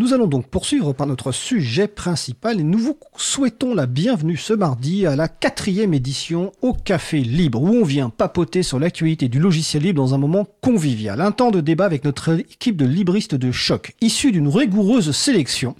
[0.00, 4.54] Nous allons donc poursuivre par notre sujet principal et nous vous souhaitons la bienvenue ce
[4.54, 9.38] mardi à la quatrième édition au Café Libre où on vient papoter sur l'actualité du
[9.38, 11.20] logiciel libre dans un moment convivial.
[11.20, 15.76] Un temps de débat avec notre équipe de libristes de choc issue d'une rigoureuse sélection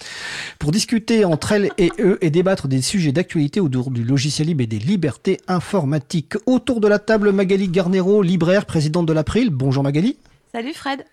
[0.59, 4.65] pour discuter entre elles et eux et débattre des sujets d'actualité autour du logiciel libre
[4.65, 6.35] et des libertés informatiques.
[6.45, 9.49] Autour de la table Magali Garnero, libraire, présidente de l'April.
[9.49, 10.19] Bonjour Magali.
[10.53, 11.07] Salut Fred.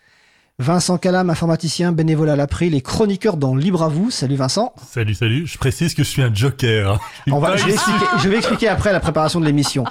[0.59, 4.09] Vincent Calam, informaticien bénévole à l'April et chroniqueur dans Libre à vous.
[4.09, 4.73] Salut Vincent.
[4.89, 5.45] Salut, salut.
[5.45, 6.99] Je précise que je suis un joker.
[7.29, 9.83] On va, je, vais expliquer, je, vais expliquer, après la préparation de l'émission.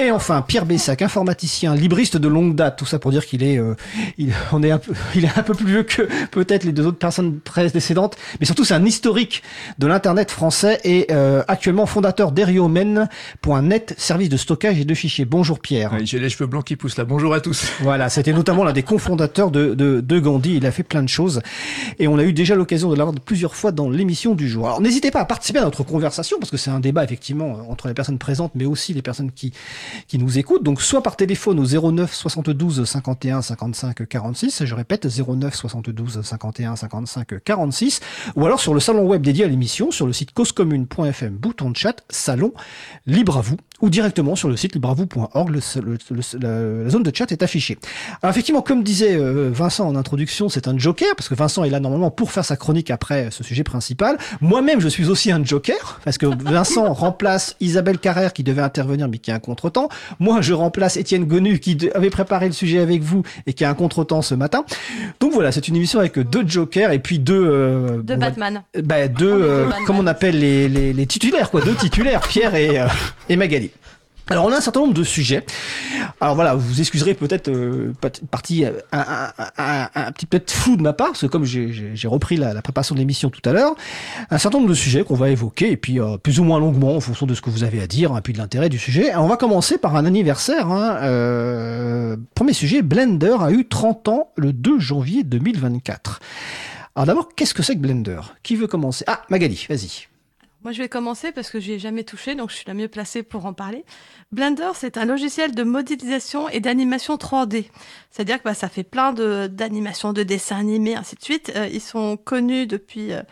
[0.00, 2.76] Et enfin, Pierre Bessac, informaticien, libriste de longue date.
[2.76, 3.76] Tout ça pour dire qu'il est, euh,
[4.16, 6.84] il, on est un peu, il est un peu plus vieux que peut-être les deux
[6.84, 8.16] autres personnes précédentes.
[8.40, 9.44] Mais surtout, c'est un historique
[9.78, 15.26] de l'Internet français et euh, actuellement fondateur d'Eriomen.net, service de stockage et de fichiers.
[15.26, 15.92] Bonjour Pierre.
[15.92, 17.04] Oui, J'ai les cheveux blancs qui poussent là.
[17.04, 17.70] Bonjour à tous.
[17.82, 20.56] Voilà, c'était notamment l'un des cofondateurs de, de de Gandhi.
[20.56, 21.40] Il a fait plein de choses
[21.98, 24.66] et on a eu déjà l'occasion de l'avoir plusieurs fois dans l'émission du jour.
[24.66, 27.86] Alors n'hésitez pas à participer à notre conversation parce que c'est un débat effectivement entre
[27.86, 29.52] les personnes présentes mais aussi les personnes qui,
[30.08, 30.64] qui nous écoutent.
[30.64, 36.76] Donc soit par téléphone au 09 72 51 55 46, je répète 09 72 51
[36.76, 38.00] 55 46
[38.36, 41.76] ou alors sur le salon web dédié à l'émission sur le site causecommune.fm bouton de
[41.76, 42.52] chat salon
[43.06, 45.50] libre à vous ou directement sur le site libravou.org,
[46.40, 47.78] la zone de chat est affichée.
[48.22, 51.70] Alors effectivement, comme disait euh, Vincent en introduction, c'est un joker, parce que Vincent est
[51.70, 54.18] là normalement pour faire sa chronique après ce sujet principal.
[54.40, 59.08] Moi-même, je suis aussi un joker, parce que Vincent remplace Isabelle Carrère qui devait intervenir
[59.08, 59.88] mais qui a un contretemps.
[60.18, 63.70] Moi, je remplace Étienne Gonu qui avait préparé le sujet avec vous et qui a
[63.70, 64.64] un contretemps ce matin.
[65.20, 67.46] Donc voilà, c'est une émission avec deux jokers et puis deux...
[67.46, 68.62] Euh, deux Batman.
[68.82, 72.80] bah, deux, euh, comment on appelle les, les, les, titulaires, quoi, deux titulaires, Pierre et,
[72.80, 72.86] euh,
[73.28, 73.67] et Magali.
[74.30, 75.44] Alors on a un certain nombre de sujets.
[76.20, 77.92] Alors voilà, vous excuserez peut-être euh,
[78.30, 79.32] partie un,
[79.94, 83.00] un, petit peu flou de ma part, parce que comme j'ai repris la, préparation de
[83.00, 83.74] l'émission tout à l'heure,
[84.30, 86.96] un certain nombre de sujets qu'on va évoquer, et puis euh, plus ou moins longuement
[86.96, 89.14] en fonction de ce que vous avez à dire, et puis de l'intérêt du sujet.
[89.16, 90.68] on va commencer par un anniversaire.
[90.68, 96.20] Hein, euh, premier sujet, Blender a eu 30 ans le 2 janvier 2024.
[96.96, 98.20] Alors d'abord, qu'est-ce que c'est que Blender?
[98.42, 99.04] Qui veut commencer?
[99.06, 100.08] Ah, Magali, vas-y.
[100.64, 102.74] Moi, je vais commencer parce que je n'y ai jamais touché, donc je suis la
[102.74, 103.84] mieux placée pour en parler.
[104.32, 107.66] Blender, c'est un logiciel de modélisation et d'animation 3D.
[108.10, 111.52] C'est-à-dire que bah, ça fait plein d'animations, de, dessins animés, ainsi de suite.
[111.54, 113.22] Euh, ils sont connus depuis euh,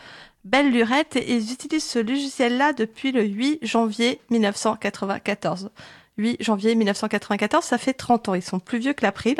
[0.45, 5.69] belle lurette et ils utilisent ce logiciel-là depuis le 8 janvier 1994.
[6.17, 8.33] 8 janvier 1994, ça fait 30 ans.
[8.35, 9.35] Ils sont plus vieux que l'April.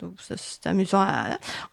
[0.00, 1.06] Donc c'est amusant.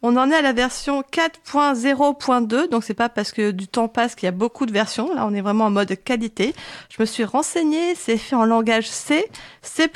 [0.01, 2.69] On en est à la version 4.0.2.
[2.69, 5.13] Donc c'est pas parce que du temps passe qu'il y a beaucoup de versions.
[5.13, 6.53] Là, on est vraiment en mode qualité.
[6.89, 7.95] Je me suis renseignée.
[7.95, 9.29] C'est fait en langage C,
[9.61, 9.89] C++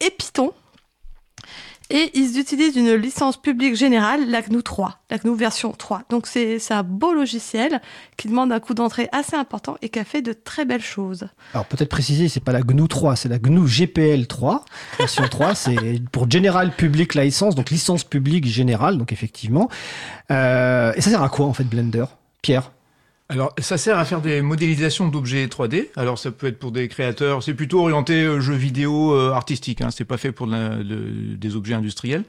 [0.00, 0.52] et Python.
[1.90, 6.02] Et ils utilisent une licence publique générale, la GNU 3, la GNU version 3.
[6.10, 7.80] Donc c'est un beau logiciel
[8.18, 11.28] qui demande un coût d'entrée assez important et qui a fait de très belles choses.
[11.54, 14.64] Alors peut-être préciser, c'est pas la GNU 3, c'est la GNU GPL 3.
[14.98, 19.70] Version 3, c'est pour General Public License, donc licence publique générale, donc effectivement.
[20.30, 22.04] Euh, et ça sert à quoi en fait Blender?
[22.42, 22.70] Pierre?
[23.30, 25.88] Alors, ça sert à faire des modélisations d'objets 3D.
[25.96, 27.42] Alors, ça peut être pour des créateurs.
[27.42, 29.82] C'est plutôt orienté euh, jeux vidéo euh, artistique.
[29.82, 29.90] Hein.
[29.90, 30.82] C'est pas fait pour de,
[31.36, 32.24] des objets industriels.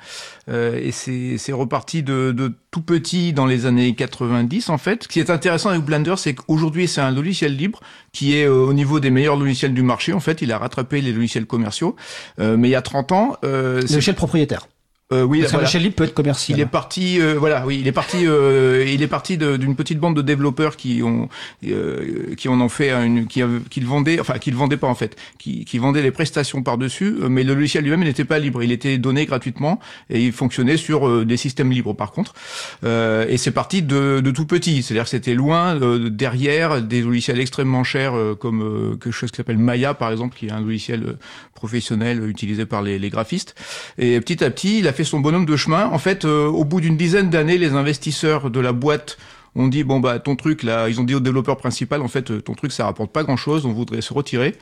[0.49, 5.03] Euh, et c'est reparti de, de, tout petit dans les années 90 en fait.
[5.03, 7.79] Ce qui est intéressant avec Blender, c'est qu'aujourd'hui c'est un logiciel libre
[8.11, 10.13] qui est euh, au niveau des meilleurs logiciels du marché.
[10.13, 11.95] En fait, il a rattrapé les logiciels commerciaux.
[12.39, 14.67] Euh, mais il y a 30 ans, euh, logiciel propriétaire.
[15.11, 15.67] Euh, oui, Parce voilà.
[15.67, 16.55] que libre peut être commercial.
[16.55, 19.97] Il est parti, euh, voilà, oui, il est parti, euh, il est parti d'une petite
[19.97, 21.29] bande de développeurs qui ont,
[21.65, 24.85] euh, qui en ont fait une, qui, qui le vendaient, enfin, qui le vendaient pas
[24.85, 28.23] en fait, qui, qui vendaient les prestations par dessus, euh, mais le logiciel lui-même n'était
[28.23, 29.79] pas libre, il était donné gratuitement
[30.11, 32.35] et il fonctionnait sur euh, des systèmes libres par contre.
[32.83, 35.75] et c'est parti de, de, tout petit, c'est-à-dire que c'était loin
[36.11, 40.51] derrière des logiciels extrêmement chers comme quelque chose qui s'appelle Maya par exemple, qui est
[40.51, 41.17] un logiciel
[41.55, 43.55] professionnel utilisé par les, les graphistes.
[43.97, 45.85] Et petit à petit, il a fait son bonhomme de chemin.
[45.85, 49.17] En fait, euh, au bout d'une dizaine d'années, les investisseurs de la boîte
[49.55, 52.29] ont dit bon bah ton truc là, ils ont dit au développeur principal en fait
[52.29, 54.55] euh, ton truc ça rapporte pas grand chose, on voudrait se retirer.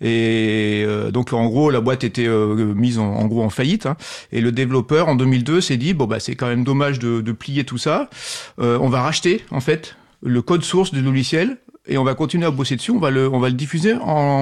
[0.00, 3.86] Et euh, donc en gros la boîte était mise en, en, gros en faillite.
[3.86, 3.96] Hein.
[4.32, 7.32] Et le développeur en 2002 s'est dit bon bah c'est quand même dommage de, de
[7.32, 8.10] plier tout ça.
[8.58, 12.50] on va racheter en fait le code source du logiciel et on va continuer à
[12.50, 12.90] bosser dessus.
[12.90, 14.00] On va le on va le diffuser en,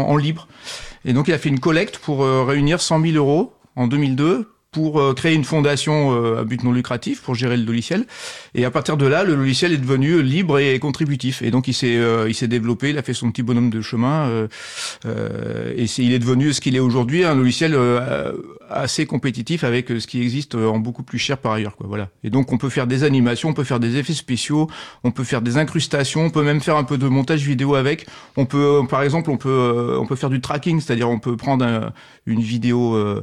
[0.09, 0.49] en libre.
[1.05, 4.99] Et donc il a fait une collecte pour réunir 100 000 euros en 2002 pour
[4.99, 8.07] euh, créer une fondation euh, à but non lucratif pour gérer le logiciel.
[8.55, 11.43] Et à partir de là, le logiciel est devenu libre et contributif.
[11.43, 13.83] Et donc il s'est euh, il s'est développé, il a fait son petit bonhomme de
[13.83, 14.49] chemin
[15.05, 17.77] et c'est il est devenu ce qu'il est aujourd'hui, un logiciel
[18.71, 21.77] assez compétitif avec ce qui existe en beaucoup plus cher par ailleurs.
[21.77, 22.09] Quoi, voilà.
[22.25, 24.71] Et donc on peut faire des animations, on peut faire des effets spéciaux,
[25.05, 28.07] on peut faire des incrustations, on peut même faire un peu de montage vidéo avec.
[28.37, 31.93] On peut, par exemple, on peut on peut faire du tracking, c'est-à-dire on peut prendre
[32.27, 33.23] une vidéo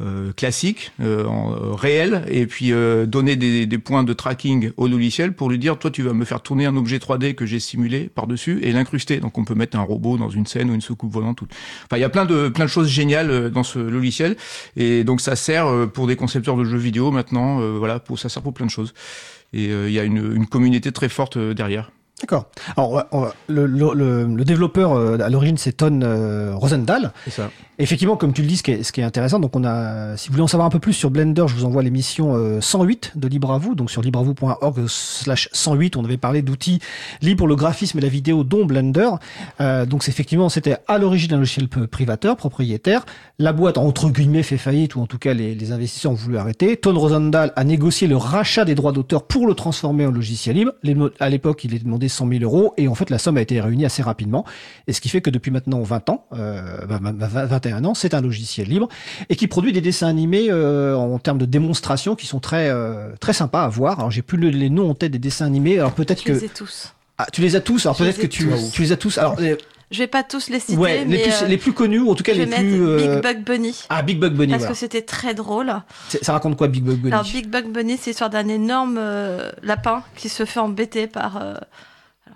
[0.00, 2.72] euh, classique, euh, en, euh, réel, et puis
[3.06, 6.24] donner des, des, points de tracking au logiciel pour lui dire, toi, tu vas me
[6.24, 9.20] faire tourner un objet 3D que j'ai simulé par-dessus et l'incruster.
[9.20, 11.40] Donc, on peut mettre un robot dans une scène ou une soucoupe volante.
[11.84, 14.36] Enfin, il y a plein de plein de choses géniales dans ce logiciel,
[14.76, 17.60] et donc ça sert pour des concepteurs de jeux vidéo maintenant.
[17.78, 18.92] voilà, pour ça sert pour plein de choses.
[19.52, 21.90] Et il y a une, une communauté très forte derrière.
[22.20, 22.46] D'accord.
[22.76, 23.04] Alors,
[23.48, 26.00] le, le, le, développeur à l'origine, c'est Ton
[26.56, 27.12] Rosendahl.
[27.24, 27.50] C'est ça.
[27.78, 30.16] Effectivement, comme tu le dis, ce qui est, ce qui est intéressant, donc on a,
[30.16, 33.12] si vous voulez en savoir un peu plus sur Blender, je vous envoie l'émission 108
[33.16, 36.80] euh, de Libre à vous, donc sur libreavou.org/slash 108, on avait parlé d'outils
[37.20, 39.10] libres pour le graphisme et la vidéo, dont Blender.
[39.60, 43.04] Euh, donc c'est effectivement, c'était à l'origine un logiciel privateur, propriétaire.
[43.38, 46.38] La boîte entre guillemets fait faillite, ou en tout cas les, les investisseurs ont voulu
[46.38, 46.78] arrêter.
[46.78, 50.72] Ton Rosendahl a négocié le rachat des droits d'auteur pour le transformer en logiciel libre.
[51.20, 53.60] À l'époque, il était demandé 100 000 euros, et en fait la somme a été
[53.60, 54.44] réunie assez rapidement.
[54.86, 58.20] Et ce qui fait que depuis maintenant 20 ans, euh, 20 un an, c'est un
[58.20, 58.88] logiciel libre
[59.28, 63.14] et qui produit des dessins animés euh, en termes de démonstration qui sont très euh,
[63.20, 63.98] très sympas à voir.
[63.98, 65.78] Alors j'ai plus les noms en tête des dessins animés.
[65.78, 66.92] Alors peut-être que je les tous.
[67.18, 67.86] Ah, tu les as tous.
[67.86, 69.18] Alors peut-être que tu, tu les as tous.
[69.18, 69.36] Alors
[69.92, 72.16] je vais pas tous les citer, ouais, mais les, plus, les plus connus, ou en
[72.16, 72.96] tout cas les plus.
[72.96, 73.84] Big Bug Bunny.
[73.88, 74.52] Ah, Big Bug Bunny.
[74.52, 75.72] Parce que c'était très drôle.
[76.22, 77.12] Ça raconte quoi, Big Bug Bunny?
[77.12, 79.00] Alors, Big Bug Bunny, c'est l'histoire d'un énorme
[79.62, 81.40] lapin qui se fait embêter par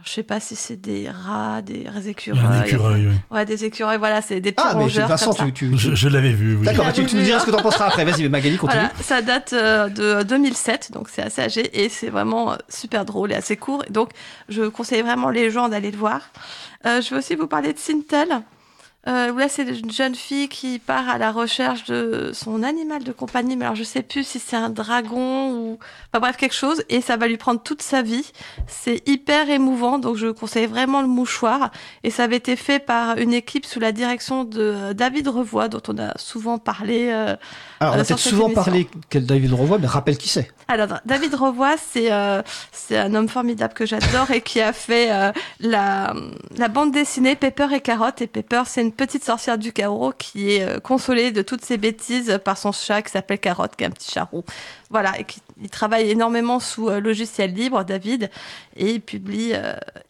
[0.04, 2.62] je sais pas si c'est des rats, des écureuils.
[2.62, 3.14] Des écureuils, oui.
[3.30, 5.08] Ouais, des écureuils, voilà, c'est des petits ah, rongeurs.
[5.08, 6.64] Mais Vincent, comme tu, Je, je l'avais vu, oui.
[6.64, 8.04] D'accord, tu, tu, nous diras ce que tu en penseras après.
[8.04, 8.80] Vas-y, Magali, continue.
[8.80, 13.04] Voilà, ça date euh, de 2007, donc c'est assez âgé et c'est vraiment euh, super
[13.04, 13.84] drôle et assez court.
[13.90, 14.10] Donc,
[14.48, 16.20] je conseille vraiment les gens d'aller le voir.
[16.86, 18.42] Euh, je vais aussi vous parler de Sintel.
[19.08, 23.12] Euh, là, c'est une jeune fille qui part à la recherche de son animal de
[23.12, 26.84] compagnie, mais alors je sais plus si c'est un dragon ou, enfin bref, quelque chose,
[26.90, 28.30] et ça va lui prendre toute sa vie.
[28.66, 31.70] C'est hyper émouvant, donc je conseille vraiment le mouchoir.
[32.04, 35.82] Et ça avait été fait par une équipe sous la direction de David Revoy, dont
[35.88, 37.08] on a souvent parlé.
[37.10, 37.36] Euh,
[37.80, 40.52] alors, on a peut-être souvent parlé que David Revoy, mais rappelle qui c'est.
[40.68, 42.42] Alors, David Revoy, c'est euh,
[42.90, 46.12] un homme formidable que j'adore et qui a fait euh, la,
[46.58, 48.20] la bande dessinée Pepper et Carotte.
[48.20, 51.78] Et Pepper, c'est une petite sorcière du chaos qui est euh, consolée de toutes ses
[51.78, 54.44] bêtises par son chat qui s'appelle Carotte, qui est un petit charou.
[54.90, 58.30] Voilà, et qui il travaille énormément sous logiciel libre, David,
[58.76, 59.52] et il publie,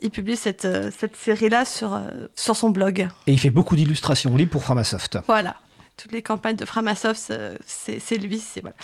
[0.01, 2.01] il publie cette, cette série-là sur,
[2.37, 3.09] sur son blog.
[3.27, 5.19] Et il fait beaucoup d'illustrations libres pour Framasoft.
[5.27, 5.57] Voilà
[6.01, 7.33] toutes les campagnes de Framasoft,
[7.67, 8.43] c'est lui.
[8.63, 8.77] Voilà.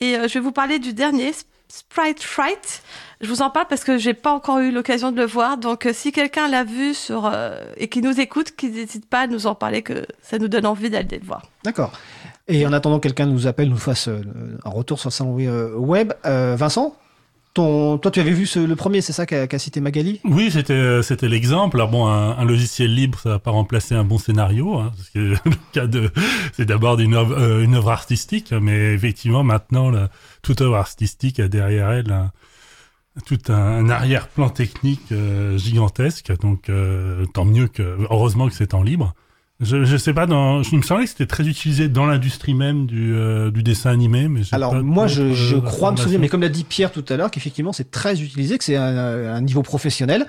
[0.00, 1.32] Et euh, je vais vous parler du dernier,
[1.68, 2.82] Sprite Fright.
[3.20, 5.56] Je vous en parle parce que j'ai pas encore eu l'occasion de le voir.
[5.56, 9.26] Donc, euh, si quelqu'un l'a vu euh, et qui nous écoute, qu'il n'hésite pas à
[9.26, 11.42] nous en parler, que ça nous donne envie d'aller le voir.
[11.64, 11.92] D'accord.
[12.48, 15.34] Et en attendant, quelqu'un nous appelle, nous fasse un retour sur le salon
[15.78, 16.12] web.
[16.24, 16.94] Vincent,
[17.56, 20.20] toi, tu avais vu le premier, c'est ça qu'a cité Magali?
[20.24, 21.78] Oui, c'était euh, l'exemple.
[21.78, 24.74] Alors bon, un, logiciel libre, ça va pas remplacer un bon scénario.
[24.74, 24.92] Hein,
[26.52, 29.90] c'est d'abord une œuvre, euh, une œuvre artistique, mais effectivement, maintenant,
[30.42, 32.30] toute œuvre artistique a derrière elle
[33.24, 36.32] tout un, arrière-plan technique euh, gigantesque.
[36.40, 36.70] Donc,
[37.32, 39.14] tant mieux que, heureusement que c'est en libre.
[39.58, 42.84] Je, je sais pas, dans, je me semblait que c'était très utilisé dans l'industrie même
[42.84, 44.28] du, euh, du dessin animé.
[44.28, 47.16] Mais Alors moi, je, je crois me souvenir, mais comme l'a dit Pierre tout à
[47.16, 50.26] l'heure, qu'effectivement c'est très utilisé, que c'est un, un, niveau professionnel.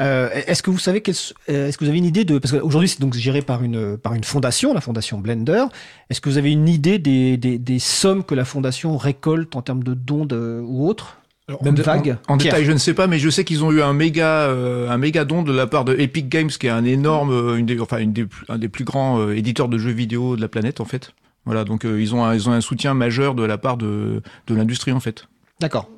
[0.00, 1.02] Euh, est-ce que vous savez
[1.48, 3.96] euh, est-ce que vous avez une idée de parce qu'aujourd'hui c'est donc géré par une
[3.96, 5.64] par une fondation, la fondation Blender.
[6.10, 9.62] Est-ce que vous avez une idée des, des, des sommes que la fondation récolte en
[9.62, 11.18] termes de dons de, ou autres?
[11.48, 12.18] Même en, vague.
[12.28, 14.88] En, détail, je ne sais pas, mais je sais qu'ils ont eu un méga, euh,
[14.88, 17.66] un méga don de la part de Epic Games, qui est un énorme, euh, une
[17.66, 20.48] des, enfin une des, un des plus grands euh, éditeurs de jeux vidéo de la
[20.48, 21.12] planète, en fait.
[21.44, 24.54] Voilà, donc ils ont, un, ils ont un soutien majeur de la part de, de
[24.54, 25.28] l'industrie, en fait.
[25.60, 25.90] D'accord.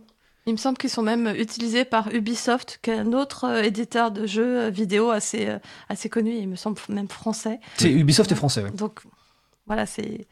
[0.47, 4.27] Il me semble qu'ils sont même utilisés par Ubisoft, qui est un autre éditeur de
[4.27, 5.49] jeux vidéo assez,
[5.89, 7.61] assez connu, il me semble même français.
[7.77, 8.71] C'est Ubisoft est français, oui.
[8.77, 9.01] Donc
[9.67, 10.27] voilà, c'est.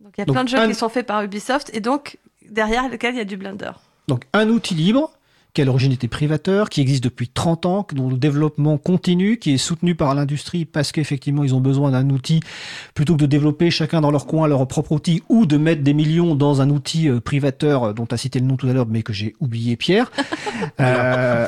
[0.00, 2.88] Donc il y a plein de jeux qui sont faits par Ubisoft et donc derrière
[2.88, 3.72] lequel il y a du Blender.
[4.08, 5.10] Donc un outil libre
[5.54, 9.54] qui à l'origine était privateur, qui existe depuis 30 ans, dont le développement continue, qui
[9.54, 12.40] est soutenu par l'industrie parce qu'effectivement ils ont besoin d'un outil
[12.94, 15.94] plutôt que de développer chacun dans leur coin leur propre outil ou de mettre des
[15.94, 18.72] millions dans un outil euh, privateur euh, dont tu as cité le nom tout à
[18.74, 20.12] l'heure mais que j'ai oublié Pierre.
[20.80, 21.46] euh,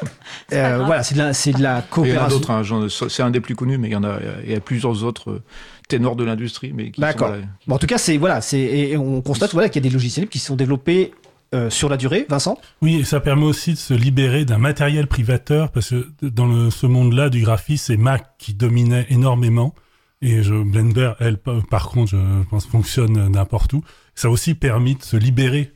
[0.52, 2.38] Euh, voilà, c'est de la, de la Il y en a coopération.
[2.38, 4.60] d'autres, hein, c'est un des plus connus, mais il y en a, il y a
[4.60, 5.42] plusieurs autres euh,
[5.88, 6.72] ténors de l'industrie.
[6.74, 7.34] mais qui D'accord.
[7.34, 7.42] sont.
[7.66, 10.28] Bon, en tout cas, c'est voilà, c'est on constate voilà qu'il y a des logiciels
[10.28, 11.12] qui sont développés
[11.54, 12.26] euh, sur la durée.
[12.28, 12.58] Vincent?
[12.82, 16.86] Oui, et ça permet aussi de se libérer d'un matériel privateur, parce que dans ce
[16.86, 19.74] monde-là du graphisme, c'est Mac qui dominait énormément.
[20.22, 23.82] Et je, Blender, elle, pa- par contre, je pense, fonctionne n'importe où.
[24.14, 25.72] Ça a aussi permis de se libérer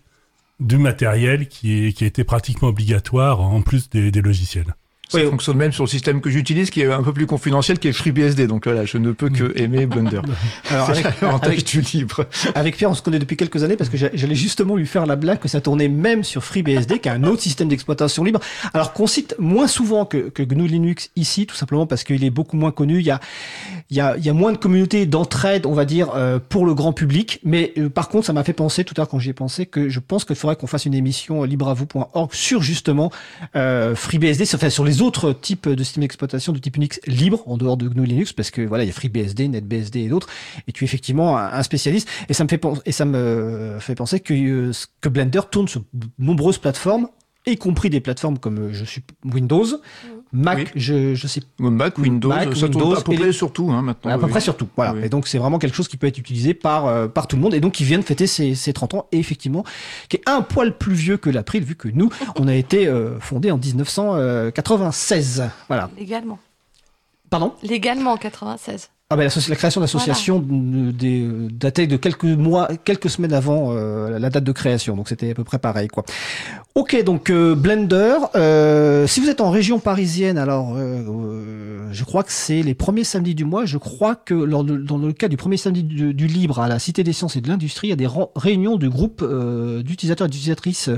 [0.61, 4.75] du matériel qui, été pratiquement obligatoire en plus des logiciels.
[5.15, 5.31] Ça Oui.
[5.31, 7.93] fonctionne même sur le système que j'utilise, qui est un peu plus confidentiel, qui est
[7.93, 8.47] FreeBSD.
[8.47, 10.21] Donc voilà, je ne peux que aimer Blender.
[10.71, 11.07] Alors avec,
[11.43, 12.27] avec, du libre.
[12.55, 15.07] avec Pierre, on se connaît depuis quelques années parce que j'a- j'allais justement lui faire
[15.07, 18.41] la blague que ça tournait même sur FreeBSD, qui est un autre système d'exploitation libre.
[18.73, 22.31] Alors qu'on cite moins souvent que, que GNU Linux ici, tout simplement parce qu'il est
[22.31, 22.99] beaucoup moins connu.
[23.01, 23.21] Il y a,
[23.91, 26.67] il y a, il y a moins de communautés d'entraide, on va dire, euh, pour
[26.67, 27.41] le grand public.
[27.45, 29.67] Mais euh, par contre, ça m'a fait penser tout à l'heure quand j'y ai pensé
[29.67, 33.11] que je pense qu'il faudrait qu'on fasse une émission euh, libreavou.org sur justement
[33.57, 37.57] euh, FreeBSD, enfin, sur les autres types de systèmes d'exploitation de type Unix libre en
[37.57, 40.29] dehors de GNU Linux, parce que voilà, il y a FreeBSD, NetBSD et d'autres,
[40.67, 42.09] et tu es effectivement un, spécialiste.
[42.29, 44.73] Et ça me fait penser, que euh,
[45.11, 45.83] Blender tourne sur
[46.19, 47.09] nombreuses plateformes,
[47.53, 49.67] y compris des plateformes comme euh, je suis Windows,
[50.33, 50.67] Mac, Oui.
[50.75, 53.25] je je sais Mac, Windows, Mac, ça tourne Windows à peu près
[53.71, 54.11] hein, maintenant.
[54.11, 54.31] à peu oui.
[54.31, 54.69] près sur tout.
[54.77, 54.95] Voilà.
[54.95, 55.01] Oui.
[55.05, 57.43] Et donc c'est vraiment quelque chose qui peut être utilisé par euh, par tout le
[57.43, 59.65] monde et donc qui vient de fêter ses, ses 30 ans et effectivement
[60.09, 63.21] qui est un poil plus vieux que l'April vu que nous on a été euh,
[63.21, 65.51] fondé en 1996.
[65.69, 65.91] Voilà.
[65.99, 66.39] Légalement.
[67.31, 67.55] Pardon?
[67.63, 68.91] Légalement en 96.
[69.15, 73.33] Ah ben la, la création d'association euh, des euh, datait de quelques mois, quelques semaines
[73.33, 76.03] avant euh, la date de création, donc c'était à peu près pareil quoi.
[76.75, 78.17] Ok, donc euh, Blender.
[78.35, 82.75] euh, si vous êtes en région parisienne, alors euh, euh, je crois que c'est les
[82.75, 83.67] premiers samedis du mois.
[83.67, 86.67] Je crois que lors de- dans le cas du premier samedi du, du libre à
[86.67, 89.85] la Cité des Sciences et de l'Industrie, il y a des réunions du groupe euh,
[89.85, 90.91] d'utilisateurs et d'utilisatrices.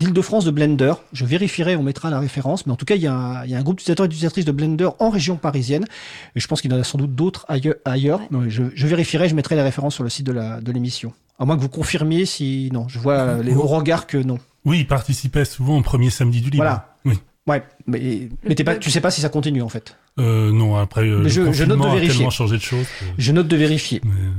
[0.00, 0.94] d'Île-de-France de Blender.
[1.12, 3.50] Je vérifierai, on mettra la référence, mais en tout cas, il y a un, il
[3.50, 5.84] y a un groupe d'utilisateurs et d'utilisatrices de Blender en région parisienne.
[6.34, 7.76] Et je pense qu'il y en a sans doute d'autres ailleurs.
[7.84, 8.20] ailleurs.
[8.20, 8.26] Ouais.
[8.30, 11.12] Non, je, je vérifierai, je mettrai les références sur le site de la de l'émission.
[11.38, 14.38] À moins que vous confirmiez si non, je vois les hauts regards que non.
[14.64, 16.64] Oui, il participait souvent au premier samedi du libre.
[16.64, 16.94] Voilà.
[17.04, 17.18] Oui.
[17.46, 19.96] Ouais, mais, mais pas, tu sais pas si ça continue en fait.
[20.18, 21.52] Euh, non, après, euh, le je- je note de
[21.82, 22.16] confinement a vérifier.
[22.16, 22.86] tellement changé de choses.
[22.86, 24.00] que- Je note de vérifier.
[24.04, 24.30] mais, euh,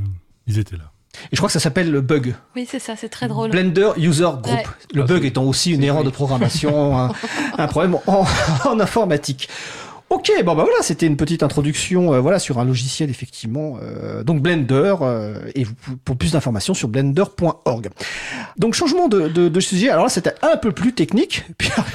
[0.48, 0.91] ils étaient là.
[1.25, 2.36] Et je crois que ça s'appelle le bug.
[2.56, 3.51] Oui, c'est ça, c'est très drôle.
[3.51, 4.46] Blender User Group.
[4.48, 4.63] Ouais.
[4.94, 7.12] Le Ah, bug c'est- étant aussi une erreur de programmation, un,
[7.58, 8.25] un problème en,
[8.65, 9.50] en informatique.
[10.13, 14.24] Ok, bon bah voilà, c'était une petite introduction, euh, voilà, sur un logiciel effectivement, euh,
[14.24, 15.65] donc Blender, euh, et
[16.03, 17.88] pour plus d'informations sur blender.org.
[18.58, 19.89] Donc changement de, de, de sujet.
[19.89, 21.46] Alors là, c'était un peu plus technique.
[21.58, 21.86] Pierre,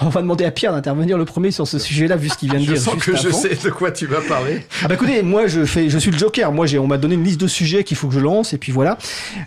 [0.00, 2.58] on va demander à Pierre d'intervenir le premier sur ce sujet-là, vu ce qu'il vient
[2.58, 2.82] de Je dire.
[2.82, 3.38] sens juste que je avant.
[3.38, 4.66] sais de quoi tu vas parler.
[4.82, 6.50] Ah bah écoutez, moi je fais, je suis le Joker.
[6.50, 8.58] Moi j'ai, on m'a donné une liste de sujets qu'il faut que je lance et
[8.58, 8.98] puis voilà.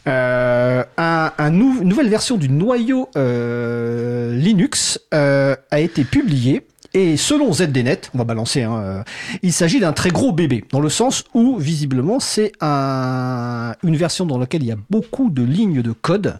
[0.07, 6.65] Euh, un, un nou- une nouvelle version du noyau euh, Linux euh, a été publiée.
[6.93, 9.03] Et selon ZDNet, on va balancer, hein, euh,
[9.43, 14.25] il s'agit d'un très gros bébé, dans le sens où, visiblement, c'est un, une version
[14.25, 16.39] dans laquelle il y a beaucoup de lignes de code,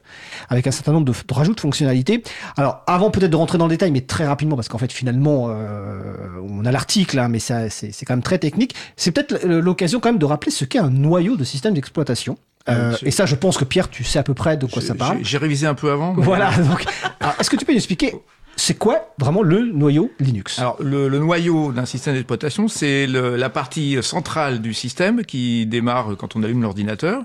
[0.50, 2.24] avec un certain nombre de, de rajouts de fonctionnalités.
[2.58, 5.48] Alors, avant peut-être de rentrer dans le détail, mais très rapidement, parce qu'en fait, finalement,
[5.50, 6.14] euh,
[6.50, 8.74] on a l'article, hein, mais ça, c'est c'est quand même très technique.
[8.96, 12.38] C'est peut-être l'occasion quand même de rappeler ce qu'est un noyau de système d'exploitation.
[12.68, 14.66] Euh, Ah, c'est- et ça, je pense que Pierre, tu sais à peu près de
[14.66, 15.20] quoi ça parle.
[15.20, 16.14] j'ai- J'ai révisé un peu avant.
[16.14, 16.52] mais- Voilà.
[16.58, 16.86] Donc,
[17.20, 18.14] alors, est-ce que tu peux nous expliquer
[18.60, 20.60] c'est quoi vraiment le noyau Linux?
[20.60, 26.36] Alors, le, noyau d'un système d'exploitation, c'est la partie centrale du système qui démarre quand
[26.36, 27.24] on allume l'ordinateur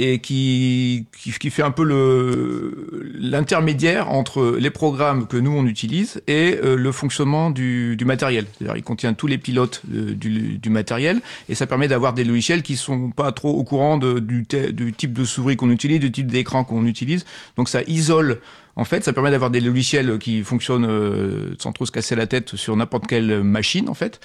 [0.00, 1.06] et qui,
[1.40, 6.76] qui, fait un peu le l'intermédiaire entre les programmes que nous on utilise et euh,
[6.76, 8.46] le fonctionnement du, du matériel.
[8.60, 12.62] Il contient tous les pilotes euh, du, du matériel et ça permet d'avoir des logiciels
[12.62, 16.28] qui sont pas trop au courant du, du type de souris qu'on utilise, du type
[16.28, 17.24] d'écran qu'on utilise.
[17.56, 18.38] Donc, ça isole
[18.78, 22.28] en fait, ça permet d'avoir des logiciels qui fonctionnent euh, sans trop se casser la
[22.28, 24.20] tête sur n'importe quelle machine, en fait.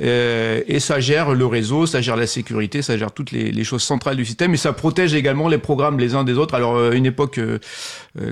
[0.00, 3.82] Euh, et ça gère le réseau, ça gère la sécurité, ça gère toutes les, choses
[3.82, 6.54] centrales du système, et ça protège également les programmes les uns des autres.
[6.54, 7.40] Alors, euh, à une époque,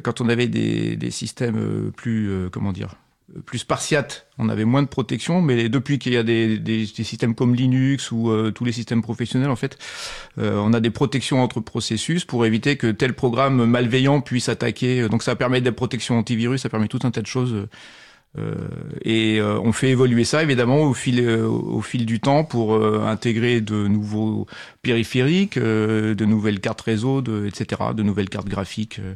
[0.04, 2.94] quand on avait des, systèmes plus, comment dire,
[3.44, 7.04] plus spartiates, on avait moins de protection, mais depuis qu'il y a des, des, des
[7.04, 9.78] systèmes comme Linux ou euh, tous les systèmes professionnels, en fait,
[10.38, 15.08] euh, on a des protections entre processus pour éviter que tel programme malveillant puisse attaquer.
[15.08, 17.68] Donc ça permet des protections antivirus, ça permet tout un tas de choses.
[18.37, 18.54] Euh,
[19.02, 22.75] et euh, on fait évoluer ça évidemment au fil euh, au fil du temps pour
[22.75, 24.47] euh, intégrer de nouveaux
[24.82, 29.14] périphériques, euh, de nouvelles cartes réseau, de, etc., de nouvelles cartes graphiques euh,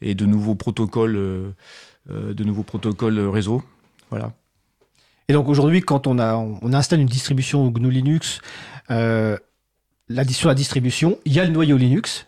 [0.00, 1.50] et de nouveaux protocoles, euh, euh,
[2.08, 3.62] de nouveaux protocoles réseau.
[4.10, 4.32] Voilà.
[5.28, 8.40] Et donc aujourd'hui, quand on, a, on installe une distribution GNU Linux,
[8.90, 9.36] euh,
[10.08, 12.26] la, sur la distribution, il y a le noyau Linux,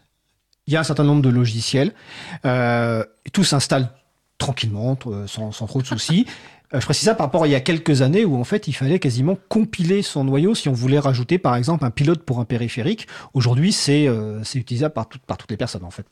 [0.66, 1.92] il y a un certain nombre de logiciels,
[2.44, 3.90] euh, tout s'installe
[4.38, 6.26] tranquillement, euh, sans, trop de soucis.
[6.75, 8.68] Euh, je précise ça par rapport à il y a quelques années où en fait
[8.68, 12.40] il fallait quasiment compiler son noyau si on voulait rajouter par exemple un pilote pour
[12.40, 13.06] un périphérique.
[13.32, 16.06] Aujourd'hui c'est euh, utilisable par, par toutes les personnes en fait.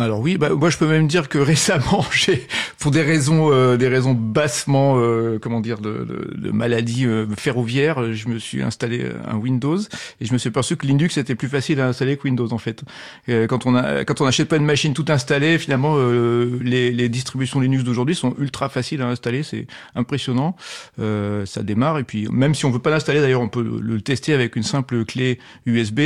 [0.00, 2.46] Alors oui, bah, moi je peux même dire que récemment, j'ai,
[2.78, 7.26] pour des raisons, euh, des raisons bassement, euh, comment dire, de, de, de maladie euh,
[7.36, 9.78] ferroviaire, je me suis installé un Windows
[10.20, 12.58] et je me suis aperçu que Linux était plus facile à installer que Windows en
[12.58, 12.82] fait.
[13.28, 17.60] quand on a, quand on n'achète pas une machine tout installée, finalement, les, les, distributions
[17.60, 20.56] Linux d'aujourd'hui sont ultra faciles à installer, c'est impressionnant.
[20.98, 24.32] ça démarre et puis même si on veut pas l'installer, d'ailleurs, on peut le tester
[24.32, 26.00] avec une simple clé USB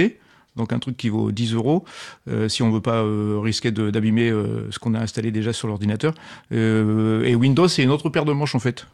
[0.57, 1.85] donc un truc qui vaut 10 euros,
[2.29, 5.69] euh, si on veut pas euh, risquer d'abîmer euh, ce qu'on a installé déjà sur
[5.69, 6.15] l'ordinateur.
[6.53, 8.87] et Windows, c'est une autre paire de manches en fait.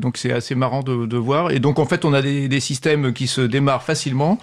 [0.00, 1.50] Donc c'est assez marrant de, de, voir.
[1.50, 4.38] Et donc en fait, on a des, des systèmes qui se démarrent facilement,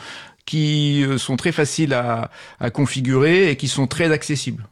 [0.45, 4.67] qui sont très faciles à, à configurer et qui sont très accessibles.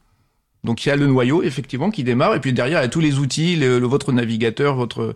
[0.64, 2.88] Donc il y a le noyau effectivement qui démarre et puis derrière il y a
[2.88, 5.14] tous les outils, le, votre navigateur, votre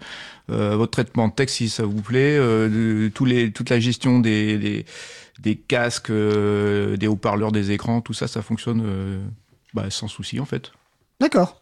[0.51, 4.19] euh, votre traitement de texte si ça vous plaît, euh, tous les toute la gestion
[4.19, 4.85] des, des
[5.41, 9.19] des casques, euh, des haut-parleurs, des écrans, tout ça, ça fonctionne euh,
[9.75, 10.73] bah, sans souci en fait.
[11.21, 11.61] D'accord.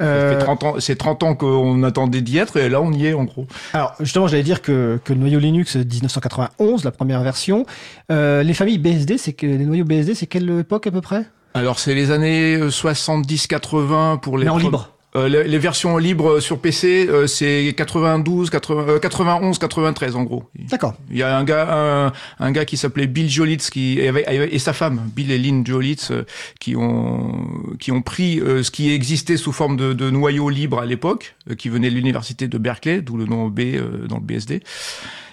[0.00, 0.40] Euh...
[0.78, 3.46] C'est 30 ans qu'on attendait d'y être et là on y est en gros.
[3.74, 7.66] Alors justement j'allais dire que, que le noyau Linux 1991, la première version,
[8.08, 11.26] les familles BSD, c'est que les noyaux BSD, c'est quelle époque à peu près?
[11.52, 14.44] Alors c'est les années 70-80 pour les...
[14.44, 20.14] Mais en libre euh, les, versions libres sur PC, euh, c'est 92, 80, 91, 93
[20.14, 20.44] en gros.
[20.70, 20.94] D'accord.
[21.10, 24.58] Il y a un gars, un, un gars qui s'appelait Bill Jolitz qui et, et,
[24.60, 26.24] sa femme, Bill et Lynn Jolitz, euh,
[26.60, 27.34] qui ont
[27.80, 31.68] qui ont pris ce qui existait sous forme de, de noyau libre à l'époque, qui
[31.68, 33.60] venait de l'université de Berkeley, d'où le nom B
[34.08, 34.62] dans le BSD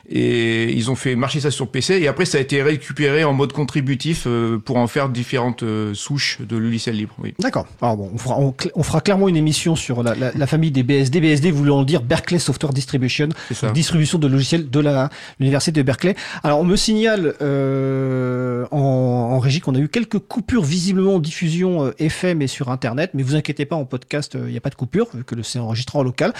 [0.09, 3.33] et ils ont fait marcher ça sur PC et après ça a été récupéré en
[3.33, 7.15] mode contributif euh, pour en faire différentes euh, souches de logiciels libres.
[7.19, 7.33] Oui.
[7.39, 7.67] D'accord.
[7.81, 10.83] Alors bon, on fera, on, fera, clairement une émission sur la, la, la, famille des
[10.83, 11.19] BSD.
[11.19, 13.29] BSD voulant dire Berkeley Software Distribution,
[13.73, 15.07] distribution de logiciels de
[15.39, 16.15] l'université de Berkeley.
[16.43, 21.19] Alors on me signale euh, en, en, régie qu'on a eu quelques coupures visiblement en
[21.19, 24.61] diffusion euh, FM et sur Internet, mais vous inquiétez pas, en podcast il n'y a
[24.61, 26.33] pas de coupure vu que c'est enregistré en local.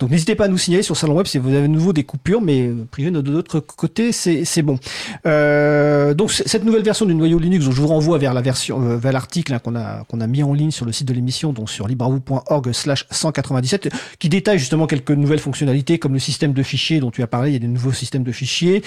[0.00, 2.04] Donc n'hésitez pas à nous signaler sur Salon Web si vous avez de nouveau des
[2.04, 2.70] coupures, mais
[3.10, 4.78] de l'autre côté, c'est bon.
[5.26, 8.96] Euh, donc cette nouvelle version du noyau Linux, je vous renvoie vers la version, euh,
[8.96, 11.52] vers l'article hein, qu'on a qu'on a mis en ligne sur le site de l'émission,
[11.52, 17.00] donc sur libravou.org/slash 197, qui détaille justement quelques nouvelles fonctionnalités comme le système de fichiers
[17.00, 17.50] dont tu as parlé.
[17.50, 18.82] Il y a des nouveaux systèmes de fichiers,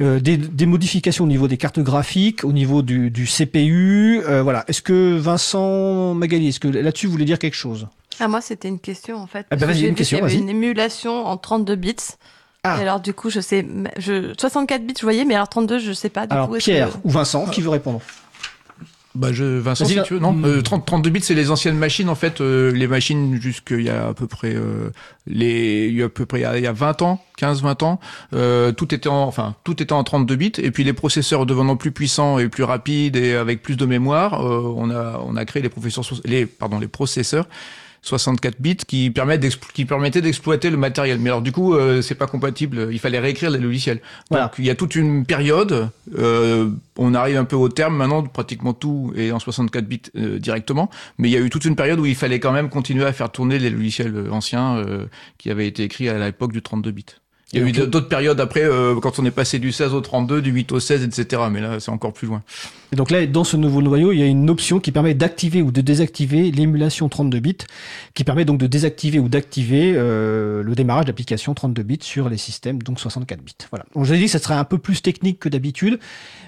[0.00, 4.20] euh, des, des, modifications au niveau des cartes graphiques, au niveau du, du CPU.
[4.42, 4.64] Voilà.
[4.68, 7.86] Est-ce que Vincent Magali, est-ce que là-dessus vous voulez dire quelque chose?
[8.20, 9.46] Ah, moi, c'était une question en fait.
[9.50, 10.26] Ah bah, une question.
[10.26, 11.96] Il y une émulation en 32 bits.
[12.64, 12.74] Ah.
[12.74, 13.66] alors du coup, je sais,
[13.98, 16.26] je 64 bits, je voyais, mais alors 32, je sais pas.
[16.26, 18.00] Du alors Pierre ou Vincent, qui veut répondre
[19.14, 22.08] bah je Vincent si tu veux non euh, 30 32 bits c'est les anciennes machines
[22.08, 24.90] en fait euh, les machines jusqu'il y a à peu près euh,
[25.26, 28.00] les il y a à peu près il y a 20 ans 15 20 ans
[28.34, 31.76] euh, tout était en enfin tout était en 32 bits et puis les processeurs devenant
[31.76, 35.62] plus puissants et plus rapides et avec plus de mémoire on a on a créé
[35.62, 37.48] les professeurs les pardon les processeurs
[38.02, 41.18] 64 bits qui permettent qui permettaient d'exploiter le matériel.
[41.18, 42.88] Mais alors du coup, euh, c'est pas compatible.
[42.90, 44.00] Il fallait réécrire les logiciels.
[44.30, 45.90] Donc il y a toute une période.
[46.16, 48.22] Euh, on arrive un peu au terme maintenant.
[48.22, 50.90] Pratiquement tout est en 64 bits euh, directement.
[51.18, 53.12] Mais il y a eu toute une période où il fallait quand même continuer à
[53.12, 54.84] faire tourner les logiciels anciens
[55.38, 57.04] qui avaient été écrits à l'époque du 32 bits.
[57.52, 58.64] Il y a eu d'autres périodes après,
[59.00, 61.42] quand on est passé du 16 au 32, du 8 au 16, etc.
[61.50, 62.42] Mais là, c'est encore plus loin.
[62.92, 65.60] Et donc là, dans ce nouveau noyau, il y a une option qui permet d'activer
[65.60, 67.56] ou de désactiver l'émulation 32 bits,
[68.14, 72.38] qui permet donc de désactiver ou d'activer euh, le démarrage d'application 32 bits sur les
[72.38, 73.54] systèmes donc 64 bits.
[73.70, 73.84] Voilà.
[73.94, 75.98] Donc je vous ai dit que ça serait un peu plus technique que d'habitude,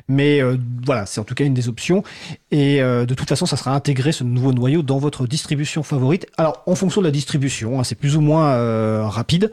[0.08, 2.02] mais euh, voilà, c'est en tout cas une des options.
[2.50, 6.26] Et euh, de toute façon, ça sera intégré ce nouveau noyau dans votre distribution favorite.
[6.38, 9.52] Alors en fonction de la distribution, hein, c'est plus ou moins euh, rapide.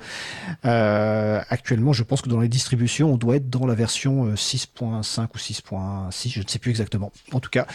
[0.65, 5.27] Euh, actuellement, je pense que dans les distributions, on doit être dans la version 6.5
[5.33, 7.11] ou 6.6, je ne sais plus exactement.
[7.31, 7.67] En tout cas,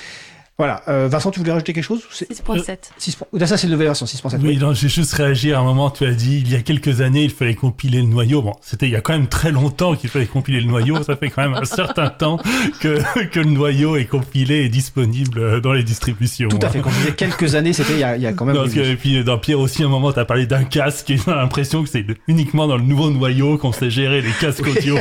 [0.58, 0.82] voilà.
[0.86, 2.76] Euh, Vincent, tu voulais rajouter quelque chose 6.7.
[2.98, 3.18] 6.
[3.46, 4.38] ça, c'est le nouvelle version 6.7.
[4.42, 5.90] Oui, non, j'ai juste réagi à un moment.
[5.90, 8.42] Tu as dit, il y a quelques années, il fallait compiler le noyau.
[8.42, 11.02] Bon, c'était il y a quand même très longtemps qu'il fallait compiler le noyau.
[11.02, 12.38] Ça fait quand même un certain temps
[12.80, 16.48] que, que le noyau est compilé et disponible dans les distributions.
[16.48, 16.80] Tout à fait.
[16.80, 18.56] Quand je disais quelques années, c'était il, y a, il y a quand même.
[18.56, 21.16] Non, et puis, dans Pierre aussi, à un moment, tu as parlé d'un casque et
[21.16, 24.96] j'ai l'impression que c'est uniquement dans le nouveau noyau qu'on sait gérer les casques audio.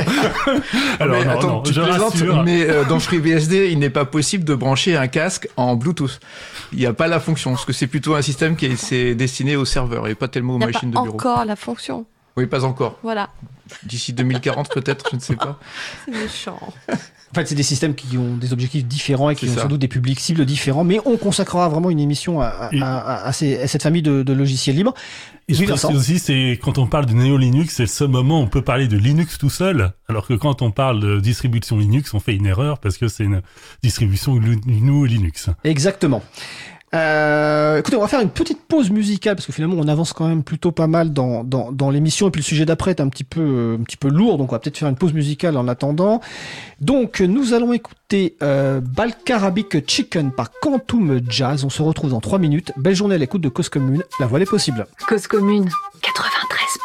[0.98, 2.42] Alors, mais, non, attends, non, tu je rassure.
[2.42, 6.20] Mais euh, dans FreeBSD, il n'est pas possible de brancher un casque en Bluetooth.
[6.72, 9.56] Il n'y a pas la fonction, parce que c'est plutôt un système qui est, destiné
[9.56, 11.14] au serveur et pas tellement aux machines de bureau.
[11.14, 12.06] encore la fonction.
[12.36, 12.98] Oui, pas encore.
[13.02, 13.30] Voilà.
[13.84, 15.58] D'ici 2040 peut-être, je ne sais pas.
[16.04, 16.60] C'est méchant.
[17.32, 19.62] En fait, c'est des systèmes qui ont des objectifs différents et qui ont ça.
[19.62, 23.26] sans doute des publics cibles différents, mais on consacrera vraiment une émission à, à- à-
[23.26, 24.92] à ces- à cette famille de, de logiciels libres.
[25.48, 25.94] Et je Oui, pense Vincent.
[25.96, 28.62] aussi, c'est quand on parle de Neo Linux, c'est le seul moment où on peut
[28.62, 32.34] parler de Linux tout seul, alors que quand on parle de distribution Linux, on fait
[32.36, 33.40] une erreur parce que c'est une
[33.82, 35.48] distribution GNU Linux.
[35.64, 36.22] Exactement.
[36.94, 40.28] Euh, écoutez, on va faire une petite pause musicale parce que finalement on avance quand
[40.28, 43.08] même plutôt pas mal dans, dans, dans l'émission et puis le sujet d'après est un
[43.08, 45.56] petit peu euh, un petit peu lourd donc on va peut-être faire une pause musicale
[45.56, 46.20] en attendant.
[46.80, 51.64] Donc nous allons écouter euh, Balkarabic Chicken par Quantum Jazz.
[51.64, 52.72] On se retrouve dans 3 minutes.
[52.76, 54.02] Belle journée à l'écoute de Cause Commune.
[54.20, 54.86] La voile est possible.
[55.08, 55.70] Cause commune
[56.02, 56.81] 93.1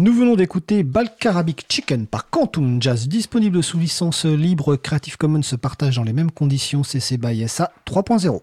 [0.00, 5.56] Nous venons d'écouter Balkarabic Chicken par Quantum Jazz, disponible sous licence libre Creative Commons se
[5.56, 8.40] partage dans les mêmes conditions CC by SA 3.0.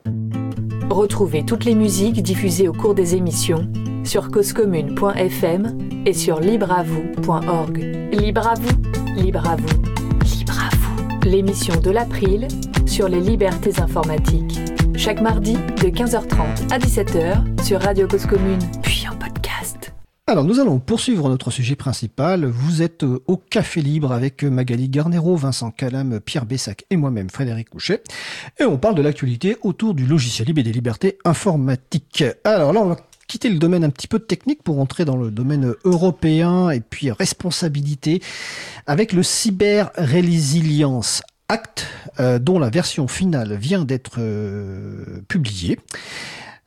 [0.91, 3.67] Retrouvez toutes les musiques diffusées au cours des émissions
[4.03, 7.77] sur causecommune.fm et sur libreavoue.org.
[8.13, 9.81] Libre à vous, libre à vous,
[10.37, 11.27] libre à vous.
[11.27, 12.47] L'émission de l'April
[12.85, 14.59] sur les libertés informatiques.
[14.95, 18.59] Chaque mardi de 15h30 à 17h sur Radio Cause Commune.
[20.29, 22.43] Alors nous allons poursuivre notre sujet principal.
[22.43, 26.97] Vous êtes euh, au Café Libre avec euh, Magali Garnero, Vincent Calam, Pierre Bessac et
[26.97, 28.03] moi-même Frédéric Couchet.
[28.59, 32.25] Et on parle de l'actualité autour du logiciel libre et des libertés informatiques.
[32.43, 32.97] Alors là on va
[33.29, 37.09] quitter le domaine un petit peu technique pour entrer dans le domaine européen et puis
[37.09, 38.21] responsabilité
[38.85, 41.87] avec le Cyber Resilience Act
[42.19, 44.19] euh, dont la version finale vient d'être
[45.29, 45.79] publiée.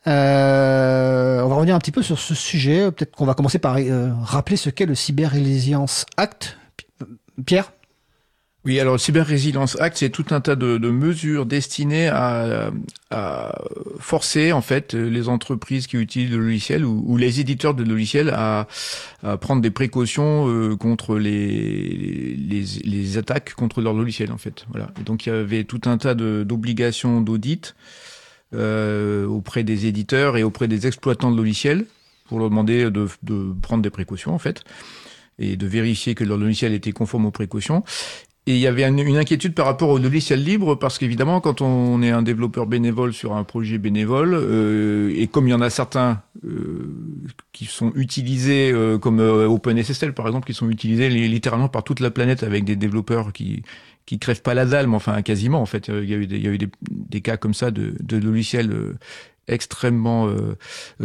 [0.07, 2.91] Euh, on va revenir un petit peu sur ce sujet.
[2.91, 6.57] Peut-être qu'on va commencer par euh, rappeler ce qu'est le Cyber Resilience Act.
[7.45, 7.71] Pierre?
[8.63, 12.71] Oui, alors le Cyber Resilience Act, c'est tout un tas de, mesures destinées à,
[13.99, 18.67] forcer en fait les entreprises qui utilisent le logiciel ou, les éditeurs de logiciels à,
[19.39, 24.65] prendre des précautions euh, contre les, les, attaques contre leur logiciel en fait.
[24.69, 24.89] Voilà.
[25.05, 27.75] Donc il y avait tout un tas d'obligations d'audit
[28.53, 31.85] euh, auprès des éditeurs et auprès des exploitants de logiciels
[32.25, 34.63] pour leur demander de, de prendre des précautions en fait.
[35.39, 37.83] et de vérifier que leur logiciel était conforme aux précautions.
[38.47, 42.01] Et il y avait une inquiétude par rapport au logiciel libre parce qu'évidemment, quand on
[42.01, 45.69] est un développeur bénévole sur un projet bénévole, euh, et comme il y en a
[45.69, 46.91] certains euh,
[47.51, 52.09] qui sont utilisés euh, comme OpenSSL par exemple, qui sont utilisés littéralement par toute la
[52.09, 53.61] planète avec des développeurs qui
[54.05, 55.87] qui crèvent pas la dalle, mais enfin quasiment en fait.
[55.89, 58.17] Il y a eu des, il y a eu des, cas comme ça de, de
[58.17, 58.71] logiciels
[59.51, 60.55] extrêmement euh,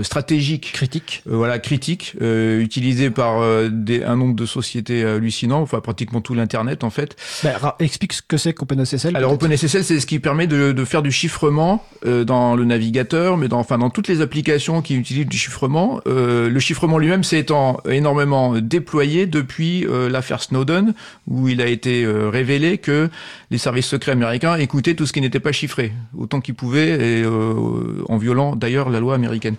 [0.03, 5.61] stratégique, critique, euh, voilà critique, euh, utilisé par euh, des, un nombre de sociétés hallucinants,
[5.61, 7.17] enfin pratiquement tout l'internet en fait.
[7.43, 9.17] Bah, explique ce que c'est qu'OpenSSL.
[9.17, 13.49] Alors OpenSSL, c'est ce qui permet de, de faire du chiffrement dans le navigateur, mais
[13.49, 16.01] dans enfin dans toutes les applications qui utilisent du chiffrement.
[16.07, 20.95] le chiffrement lui-même s'étant énormément déployé depuis l'affaire Snowden,
[21.27, 23.11] où il a été révélé que
[23.51, 27.27] les services secrets américains écoutaient tout ce qui n'était pas chiffré, autant qu'ils pouvaient, et
[27.27, 29.57] en violant d'ailleurs la loi américaine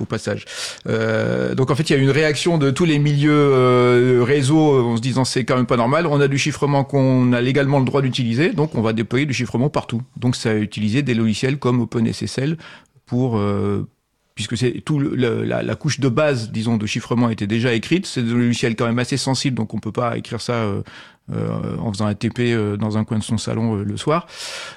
[0.00, 0.44] au passage.
[0.88, 4.86] Euh, donc en fait, il y a une réaction de tous les milieux euh, réseaux
[4.86, 6.06] en se disant c'est quand même pas normal.
[6.06, 9.34] On a du chiffrement qu'on a légalement le droit d'utiliser, donc on va déployer du
[9.34, 10.02] chiffrement partout.
[10.16, 12.56] Donc ça a utilisé des logiciels comme OpenSSL
[13.06, 13.86] pour euh,
[14.34, 18.06] puisque c'est tout la, couche de base, disons, de chiffrement était déjà écrite.
[18.06, 20.82] C'est des logiciels quand même assez sensibles, donc on peut pas écrire ça euh,
[21.32, 24.28] euh, en faisant un TP euh, dans un coin de son salon euh, le soir.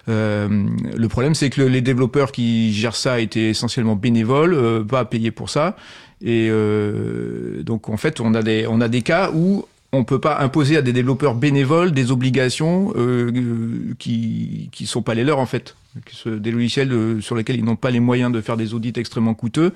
[0.08, 5.50] le problème, c'est que les développeurs qui gèrent ça étaient essentiellement bénévoles, pas payés pour
[5.50, 5.76] ça.
[6.22, 6.50] Et
[7.64, 10.78] donc en fait, on a des on a des cas où on peut pas imposer
[10.78, 15.76] à des développeurs bénévoles des obligations euh, qui qui sont pas les leurs en fait,
[16.26, 19.74] des logiciels sur lesquels ils n'ont pas les moyens de faire des audits extrêmement coûteux.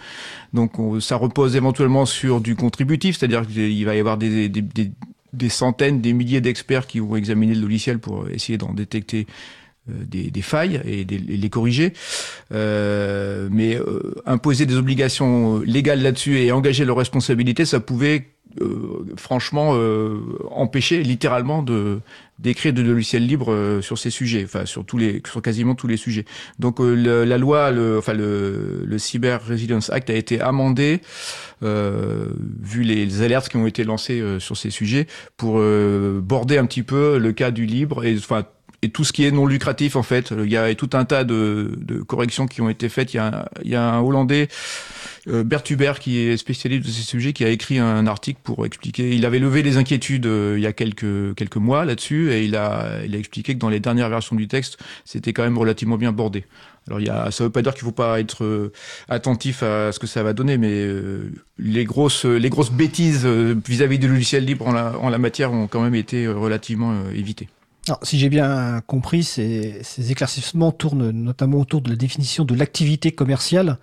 [0.54, 4.92] Donc ça repose éventuellement sur du contributif, c'est-à-dire qu'il va y avoir des, des, des,
[5.34, 9.28] des centaines, des milliers d'experts qui vont examiner le logiciel pour essayer d'en détecter
[9.90, 11.94] euh, des, failles et, les corriger.
[12.54, 18.28] Euh, mais euh, imposer des obligations légales là-dessus et engager leurs responsabilités, ça pouvait
[18.62, 20.20] euh, franchement euh,
[20.52, 22.02] empêcher littéralement de
[22.40, 25.98] d'écrire de logiciels libres sur ces sujets, enfin sur tous les sur quasiment tous les
[25.98, 26.26] sujets.
[26.60, 31.02] Donc la loi, le, enfin le, le Cyber Resilience Act a été amendé
[31.64, 32.28] euh,
[32.62, 36.66] vu les, alertes qui ont été lancées euh, sur ces sujets, pour euh, border un
[36.66, 38.44] petit peu le cas du libre et enfin
[38.82, 40.34] et tout ce qui est non lucratif en fait.
[40.38, 43.14] Il y a tout un tas de, de corrections qui ont été faites.
[43.14, 46.92] Il y a, il y a un Hollandais, euh, Bert Hubert, qui est spécialiste de
[46.92, 49.16] ces sujets, qui a écrit un article pour expliquer.
[49.16, 53.04] Il avait levé les inquiétudes il y a quelques quelques mois là-dessus et il a
[53.06, 56.44] expliqué que dans les dernières versions du texte, c'était quand même relativement bien bordé.
[56.88, 58.72] Alors il y a, ça veut pas dire qu'il faut pas être euh,
[59.08, 63.56] attentif à ce que ça va donner, mais euh, les grosses les grosses bêtises euh,
[63.66, 67.48] vis-à-vis du logiciel libre en la matière ont quand même été relativement évitées.
[67.90, 72.56] Alors, si j'ai bien compris, ces, ces, éclaircissements tournent notamment autour de la définition de
[72.56, 73.78] l'activité commerciale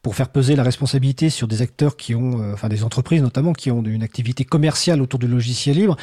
[0.00, 3.52] pour faire peser la responsabilité sur des acteurs qui ont, euh, enfin des entreprises notamment,
[3.52, 5.96] qui ont une activité commerciale autour du logiciel libre.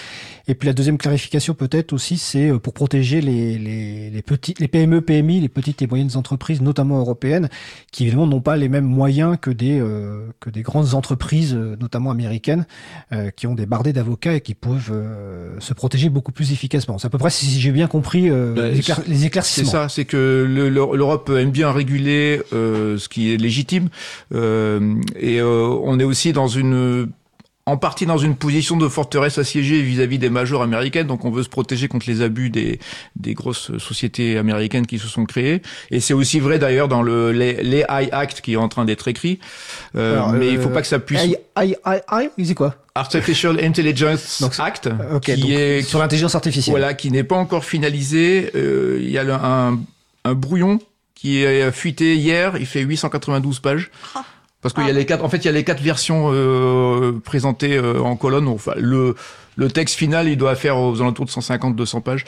[0.48, 4.24] Et puis la deuxième clarification peut-être aussi, c'est euh, pour protéger les, les, les,
[4.60, 7.50] les PME, PMI, les petites et moyennes entreprises, notamment européennes,
[7.92, 12.12] qui évidemment n'ont pas les mêmes moyens que des, euh, que des grandes entreprises, notamment
[12.12, 12.66] américaines,
[13.38, 14.92] qui ont des bardés d'avocats et qui peuvent
[15.60, 16.98] se protéger beaucoup plus efficacement.
[17.30, 18.70] Si j'ai bien compris euh, bah,
[19.08, 19.66] les, éclaircissements.
[19.66, 23.90] C'est ça, c'est que l'Europe aime bien réguler euh, ce qui est légitime,
[24.34, 27.10] euh, et on est aussi dans une
[27.66, 31.44] en partie dans une position de forteresse assiégée vis-à-vis des majors américaines, donc on veut
[31.44, 32.80] se protéger contre les abus des,
[33.16, 35.62] des grosses sociétés américaines qui se sont créées.
[35.90, 39.40] Et c'est aussi vrai d'ailleurs dans le les, Act qui est en train d'être écrit,
[39.96, 41.22] euh, mais il faut pas que ça puisse.
[41.22, 42.76] AI, AI, c'est quoi?
[42.96, 44.90] Artificial Intelligence Act,
[45.22, 46.74] qui est sur l'intelligence artificielle.
[46.74, 48.52] Voilà, qui n'est pas encore finalisé.
[48.56, 49.80] Euh, il y a un,
[50.26, 50.80] un brouillon
[51.16, 52.58] qui est fuité hier.
[52.58, 53.90] Il fait 892 pages.
[54.64, 54.94] Parce qu'il y a ah.
[54.94, 58.48] les quatre, en fait, il y a les quatre versions euh, présentées euh, en colonne.
[58.48, 59.16] Enfin, le
[59.56, 62.26] le texte final, il doit faire aux alentours de 150-200 pages.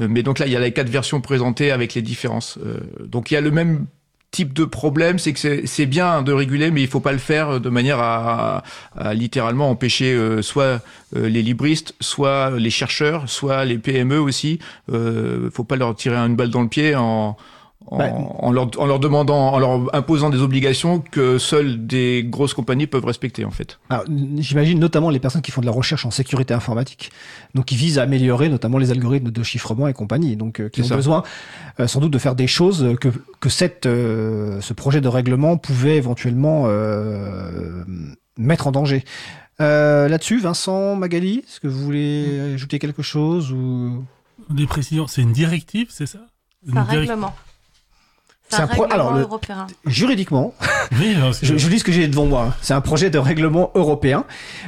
[0.00, 2.58] Euh, mais donc là, il y a les quatre versions présentées avec les différences.
[2.64, 3.86] Euh, donc il y a le même
[4.32, 7.58] type de problème, c'est que c'est bien de réguler, mais il faut pas le faire
[7.58, 10.82] de manière à, à, littéralement empêcher soit
[11.14, 14.58] les libristes, soit les chercheurs, soit les PME aussi.
[14.92, 17.38] Euh, faut pas leur tirer une balle dans le pied en
[17.90, 22.54] bah, en, leur, en, leur, demandant, en leur imposant des obligations que seules des grosses
[22.54, 23.78] compagnies peuvent respecter en fait.
[24.38, 27.10] J'imagine notamment les personnes qui font de la recherche en sécurité informatique,
[27.54, 30.82] donc qui visent à améliorer notamment les algorithmes de chiffrement et compagnie, donc euh, qui
[30.82, 31.22] ont besoin
[31.78, 33.08] euh, sans doute de faire des choses que,
[33.40, 36.66] que cette, euh, ce projet de règlement pouvait éventuellement
[38.36, 39.04] mettre en danger.
[39.58, 44.04] Là-dessus, Vincent, Magali, est-ce que vous voulez ajouter quelque chose ou?
[44.50, 46.18] Des précisions C'est une directive, c'est ça?
[46.74, 47.34] Un règlement.
[48.48, 49.66] C'est un, pro- alors, le- européen.
[49.86, 50.54] Juridiquement,
[51.00, 52.46] Oui, non, c'est- je, je lis ce que j'ai devant moi.
[52.50, 52.54] hein.
[52.62, 54.24] C'est un projet de règlement européen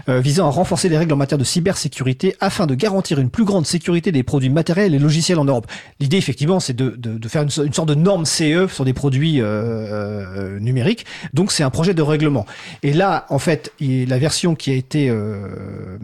[0.08, 3.44] euh, visant à renforcer les règles en matière de cybersécurité afin de garantir une plus
[3.44, 5.66] grande sécurité des produits matériels et logiciels en Europe.
[6.00, 8.84] L'idée, effectivement, c'est de, de, de faire une, so- une sorte de norme CE sur
[8.84, 11.06] des produits euh, euh, numériques.
[11.32, 12.46] Donc, c'est un projet de règlement.
[12.82, 15.98] Et là, en fait, il- la version qui a été euh,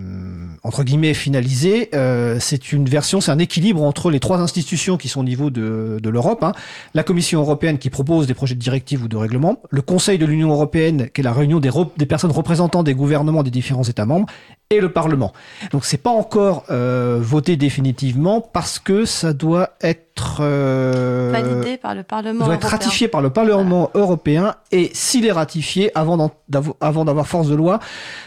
[0.62, 5.08] entre guillemets finalisée, euh, c'est une version, c'est un équilibre entre les trois institutions qui
[5.08, 6.42] sont au niveau de, de l'Europe.
[6.44, 6.52] hein.
[6.94, 10.26] La Commission européenne qui propose des projets de directives ou de règlements, le Conseil de
[10.26, 13.82] l'Union européenne qui est la réunion des, rep- des personnes représentant des gouvernements des différents
[13.84, 14.26] États membres,
[14.70, 15.32] et le Parlement.
[15.72, 21.94] Donc c'est pas encore euh, voté définitivement parce que ça doit être euh, Validé par
[21.94, 22.78] le Parlement doit être européen.
[22.78, 27.78] ratifié par le Parlement européen et s'il est ratifié avant d'avoir force de loi,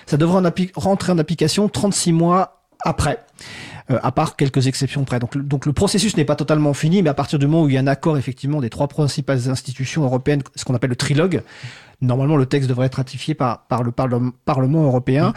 [0.05, 3.19] ça devrait en rentrer en application 36 mois après.
[3.91, 5.19] Euh, à part quelques exceptions près.
[5.19, 7.69] Donc, le- donc le processus n'est pas totalement fini, mais à partir du moment où
[7.69, 10.95] il y a un accord effectivement des trois principales institutions européennes, ce qu'on appelle le
[10.95, 11.41] trilogue,
[12.01, 15.33] normalement le texte devrait être ratifié par, par le Parlement, Parlement européen.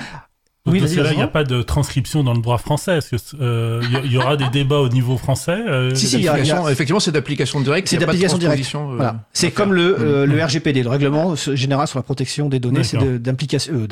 [0.66, 2.58] Donc, Oui, dans vas-y, ce cas-là, il n'y a pas de transcription dans le droit
[2.58, 2.98] français.
[2.98, 6.16] Est-ce que euh, il y, y aura des débats au niveau français euh, Si, si,
[6.16, 7.88] il y a- D'application- Effectivement, c'est d'application directe.
[7.88, 8.74] C'est y a d'application directe.
[8.74, 9.24] euh, Voilà.
[9.32, 12.98] C'est comme le, euh, le RGPD, le règlement général sur la protection des données, c'est
[13.18, 13.86] d'implication, euh,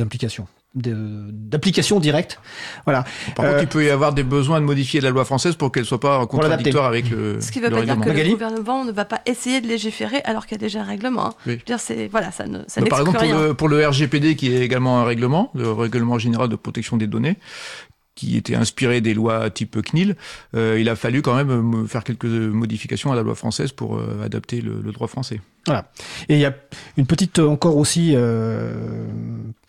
[1.32, 2.38] d'application directe.
[2.84, 3.04] Voilà.
[3.34, 5.72] Par Euh, contre, il peut y avoir des besoins de modifier la loi française pour
[5.72, 8.34] qu'elle soit pas contradictoire avec le, Ce qui ne veut pas dire que Magali le
[8.34, 11.28] gouvernement ne va pas essayer de légiférer alors qu'il y a déjà un règlement.
[11.28, 11.34] hein.
[11.46, 11.52] Oui.
[11.54, 13.86] Je veux dire, c'est voilà, ça ne ça Mais par exemple, pour le, pour le
[13.88, 17.36] RGPD, qui est également un règlement, le règlement général de protection des données,
[18.18, 20.16] qui était inspiré des lois type CNIL,
[20.56, 23.96] euh, il a fallu quand même euh, faire quelques modifications à la loi française pour
[23.96, 25.40] euh, adapter le, droit français.
[26.28, 26.54] Et il y a
[26.96, 29.04] une petite euh, encore aussi, euh,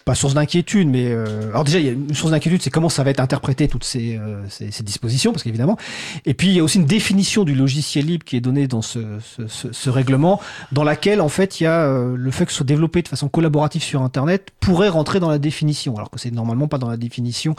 [0.09, 2.89] pas source d'inquiétude, mais euh, alors déjà il y a une source d'inquiétude, c'est comment
[2.89, 5.77] ça va être interprété toutes ces, euh, ces, ces dispositions, parce qu'évidemment.
[6.25, 8.81] Et puis il y a aussi une définition du logiciel libre qui est donnée dans
[8.81, 10.41] ce, ce, ce, ce règlement,
[10.71, 13.07] dans laquelle en fait il y a euh, le fait que ce soit développé de
[13.07, 16.89] façon collaborative sur Internet pourrait rentrer dans la définition, alors que c'est normalement pas dans
[16.89, 17.53] la définition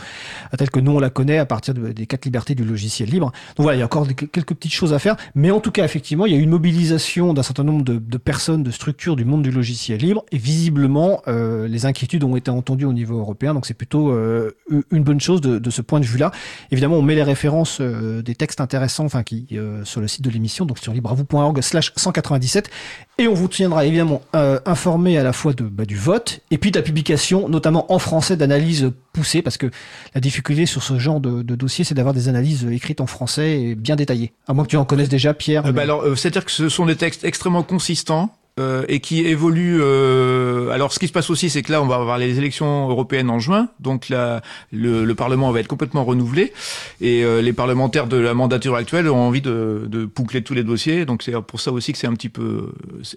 [0.53, 3.09] euh, telle que nous on la connaît à partir de- des quatre libertés du logiciel
[3.11, 3.31] libre.
[3.57, 5.85] Donc voilà, il y a encore quelques petites choses à faire, mais en tout cas
[5.85, 9.15] effectivement il y a eu une mobilisation d'un certain nombre de, de personnes, de structures
[9.15, 13.19] du monde du logiciel libre, et visiblement euh, les inquiétudes ont été entendues au niveau
[13.19, 14.51] européen, donc c'est plutôt euh,
[14.91, 16.33] une bonne chose de, de ce point de vue-là.
[16.71, 20.23] Évidemment, on met les références euh, des textes intéressants, enfin qui euh, sur le site
[20.23, 22.71] de l'émission, donc sur libravou.org/slash 197,
[23.19, 24.23] et on vous tiendra évidemment
[24.65, 27.99] informé à la fois de, bah, du vote et puis de la publication, notamment en
[27.99, 29.71] français, d'analyses poussées, parce que
[30.15, 33.61] la difficulté sur ce genre de, de dossier, c'est d'avoir des analyses écrites en français
[33.61, 34.33] et bien détaillées.
[34.49, 35.65] À moins que tu en connaisses déjà, Pierre.
[35.65, 38.31] Mais- bah alors, c'est-à-dire que ce sont des textes extrêmement consistants.
[38.61, 39.81] Euh, et qui évoluent.
[39.81, 42.89] euh, alors, ce qui se passe aussi, c'est que là, on va avoir les élections
[42.89, 46.53] européennes en juin, donc là, le, le Parlement va être complètement renouvelé,
[47.01, 50.65] et euh, les parlementaires de la mandature actuelle ont envie de, de boucler tous les
[50.65, 51.07] dossiers.
[51.07, 52.73] Donc, c'est pour ça aussi que c'est un petit peu.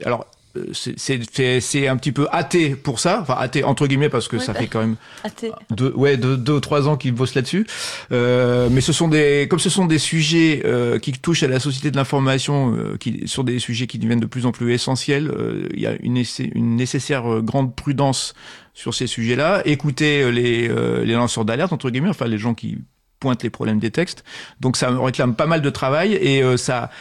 [0.06, 0.26] Alors,
[0.74, 4.54] c'est- un petit peu hâté pour ça, enfin hâté entre guillemets parce que Oui, ça
[4.54, 4.60] bah.
[4.60, 5.52] fait quand même Athée.
[5.72, 7.66] deux, ouais, deux, deux ou trois ans qu'ils bossent là-dessus.
[8.12, 11.60] Euh, mais ce sont des, comme ce sont des sujets euh, qui touchent à la
[11.60, 15.30] société de l'information, euh, qui sont des sujets qui deviennent de plus en plus essentiels.
[15.30, 16.22] euh, Il y a une,
[16.54, 18.34] une nécessaire euh, grande prudence
[18.74, 19.62] sur ces sujets-là.
[19.66, 22.78] Écouter euh, les, euh, les lanceurs d'alerte entre guillemets, enfin les gens qui
[23.20, 24.24] pointent les problèmes des textes.
[24.60, 26.92] Donc ça me réclame pas mal de travail et euh, ça.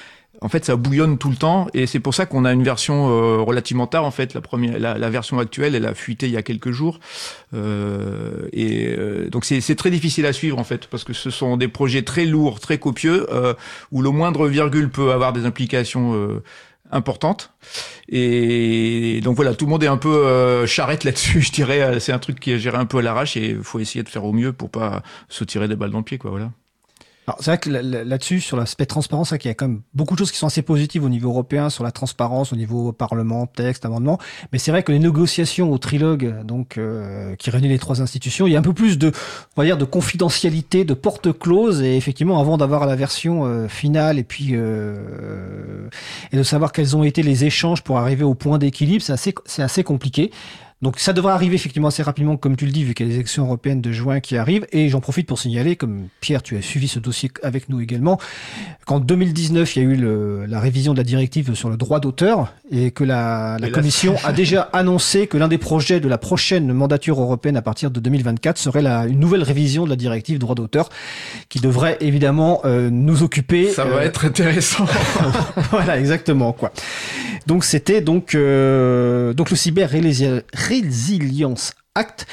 [0.42, 3.08] En fait, ça bouillonne tout le temps, et c'est pour ça qu'on a une version
[3.08, 4.04] euh, relativement tard.
[4.04, 6.72] En fait, la première, la, la version actuelle, elle a fuité il y a quelques
[6.72, 6.98] jours.
[7.54, 11.56] Euh, et euh, donc c'est très difficile à suivre en fait parce que ce sont
[11.56, 13.54] des projets très lourds, très copieux euh,
[13.92, 16.42] où le moindre virgule peut avoir des implications euh,
[16.90, 17.52] importantes.
[18.08, 22.00] Et donc voilà, tout le monde est un peu euh, charrette là-dessus, je dirais.
[22.00, 24.08] C'est un truc qui est géré un peu à l'arrache et il faut essayer de
[24.08, 26.30] faire au mieux pour pas se tirer des balles dans le pied, quoi.
[26.30, 26.50] Voilà.
[27.28, 29.82] Alors, c'est vrai que là- là- là-dessus, sur l'aspect transparence, qu'il y a quand même
[29.94, 32.90] beaucoup de choses qui sont assez positives au niveau européen sur la transparence, au niveau
[32.90, 34.18] parlement, texte, amendement.
[34.52, 38.48] Mais c'est vrai que les négociations au trilogue, donc euh, qui réunit les trois institutions,
[38.48, 39.12] il y a un peu plus de,
[39.56, 41.80] on va dire, de confidentialité, de porte close.
[41.82, 45.88] Et effectivement, avant d'avoir la version euh, finale et puis euh,
[46.32, 49.32] et de savoir quels ont été les échanges pour arriver au point d'équilibre, c'est assez,
[49.46, 50.32] c'est assez compliqué.
[50.82, 53.10] Donc ça devrait arriver effectivement assez rapidement, comme tu le dis, vu qu'il y a
[53.10, 54.66] les élections européennes de juin qui arrivent.
[54.72, 58.18] Et j'en profite pour signaler, comme Pierre, tu as suivi ce dossier avec nous également,
[58.84, 62.00] qu'en 2019, il y a eu le- la révision de la directive sur le droit
[62.00, 63.68] d'auteur et que la, la.
[63.70, 67.92] Commission a déjà annoncé que l'un des projets de la prochaine mandature européenne à partir
[67.92, 70.88] de 2024 serait la, une nouvelle révision de la directive droit d'auteur
[71.48, 73.70] qui devrait évidemment euh, nous occuper.
[73.70, 74.84] Ça va euh, être intéressant.
[75.70, 76.72] voilà, exactement quoi.
[77.46, 82.26] Donc c'était donc euh, donc le cyber Rési- résilience Act.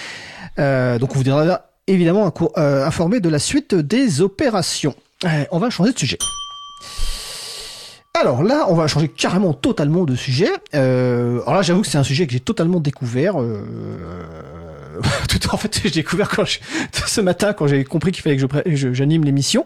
[0.57, 4.95] Euh, donc on vous donnera évidemment euh, informé de la suite des opérations.
[5.25, 6.17] Euh, on va changer de sujet.
[8.19, 10.51] Alors là, on va changer carrément totalement de sujet.
[10.75, 13.35] Euh, alors là, j'avoue que c'est un sujet que j'ai totalement découvert.
[15.29, 16.29] Tout en fait, j'ai découvert
[17.07, 19.65] ce matin quand j'ai compris qu'il fallait que j'anime l'émission.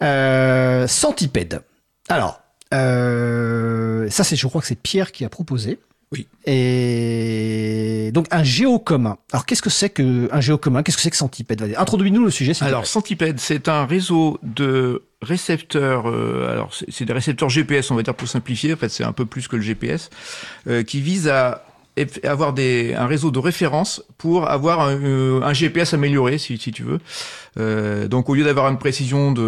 [0.00, 1.62] Centipède.
[2.08, 2.40] Alors,
[2.70, 5.78] ça c'est, je crois que c'est Pierre qui a proposé.
[6.12, 6.26] Oui.
[6.46, 9.16] Et donc un géocommun.
[9.32, 11.74] Alors qu'est-ce que c'est que un géocommun Qu'est-ce que c'est que centipède?
[11.76, 12.52] Introduis-nous le sujet.
[12.60, 12.88] Alors, plaît.
[12.88, 16.08] Centipede, c'est un réseau de récepteurs.
[16.08, 18.74] euh, alors, c'est des récepteurs GPS, on va dire pour simplifier.
[18.74, 20.10] En fait, c'est un peu plus que le GPS,
[20.68, 21.64] euh, qui vise à
[22.24, 26.72] avoir des, un réseau de référence pour avoir un, euh, un GPS amélioré, si, si
[26.72, 26.98] tu veux.
[27.58, 29.40] Euh, donc, au lieu d'avoir une précision de,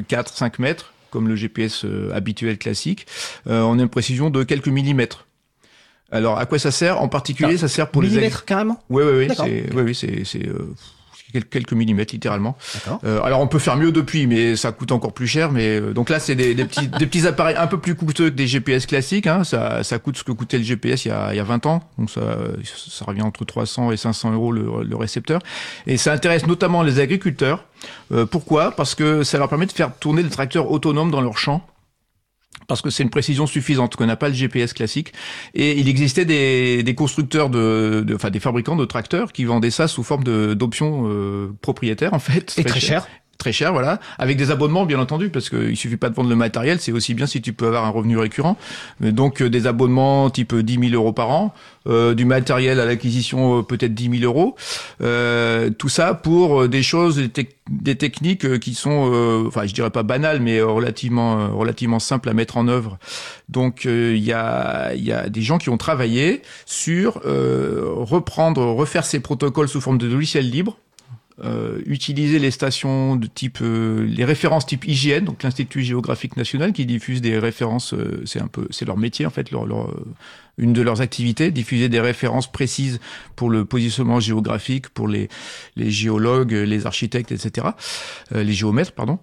[0.00, 1.84] 4-5 mètres, comme le GPS
[2.14, 3.06] habituel classique,
[3.46, 5.26] on a une précision de quelques millimètres.
[6.12, 7.00] Alors, à quoi ça sert?
[7.00, 8.08] En particulier, Ah, ça sert pour les...
[8.08, 8.80] millimètres carrément?
[8.90, 9.46] Oui, oui, oui, D'accord.
[9.46, 10.74] c'est, oui, oui, c'est, c'est euh,
[11.50, 12.56] quelques- millimètres littéralement.
[12.74, 13.00] D'accord.
[13.04, 15.50] Euh, alors on peut faire mieux depuis, mais ça coûte encore plus cher.
[15.50, 18.28] Mais euh, donc là, c'est des, des petits, des petits appareils un peu plus coûteux
[18.28, 19.26] que des GPS classiques.
[19.26, 19.42] Hein.
[19.44, 21.64] Ça, ça coûte ce que coûtait le GPS il y a, il y a 20
[21.64, 21.82] ans.
[21.98, 22.20] Donc ça,
[22.76, 25.40] ça revient entre 300 et 500 euros le, le récepteur.
[25.86, 27.64] Et ça intéresse notamment les agriculteurs.
[28.12, 28.72] Euh, pourquoi?
[28.72, 31.66] Parce que ça leur permet de faire tourner des tracteurs autonomes dans leur champ.
[32.68, 35.12] Parce que c'est une précision suffisante qu'on n'a pas le GPS classique.
[35.54, 39.70] Et il existait des, des constructeurs de, de- enfin des fabricants de tracteurs qui vendaient
[39.70, 42.54] ça sous forme d'options euh, propriétaires en fait.
[42.58, 43.06] Et très cher.
[43.38, 46.36] Très cher, voilà, avec des abonnements bien entendu, parce qu'il suffit pas de vendre le
[46.36, 48.56] matériel, c'est aussi bien si tu peux avoir un revenu récurrent.
[49.02, 51.52] Euh, Donc euh, des abonnements type 10 000 euros par an,
[51.88, 54.54] euh, du matériel à l'acquisition euh, peut-être 10 000 euros,
[55.00, 59.66] euh, tout ça pour euh, des choses, des, des techniques euh, qui sont, euh, enfin
[59.66, 62.98] je dirais pas banales, mais euh, relativement euh, relativement simples à mettre en œuvre.
[63.48, 67.86] Donc euh, il y a il y a des gens qui ont travaillé sur euh,
[67.86, 70.76] reprendre, refaire ces protocoles sous forme de logiciel libre
[71.42, 76.72] euh, utiliser les stations de type euh, les références type IGN donc l'Institut géographique national
[76.72, 79.88] qui diffuse des références euh, c'est un peu c'est leur métier en fait leur, leur,
[79.88, 80.04] euh,
[80.58, 83.00] une de leurs activités diffuser des références précises
[83.34, 85.28] pour le positionnement géographique pour les
[85.76, 87.68] les géologues les architectes etc
[88.34, 89.18] euh, les géomètres pardon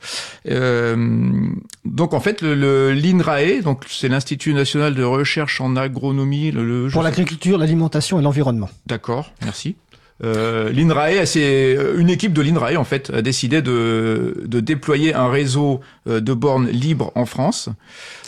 [0.47, 1.45] euh,
[1.85, 6.65] donc en fait le, le l'INRAE donc c'est l'Institut national de recherche en agronomie le,
[6.85, 8.69] le- Pour l'agriculture, l'alimentation et l'environnement.
[8.87, 9.75] D'accord, merci.
[10.23, 15.29] Euh, L'INRAE, c'est une équipe de l'INRAE en fait a décidé de, de déployer un
[15.29, 17.69] réseau euh, de bornes libres en France.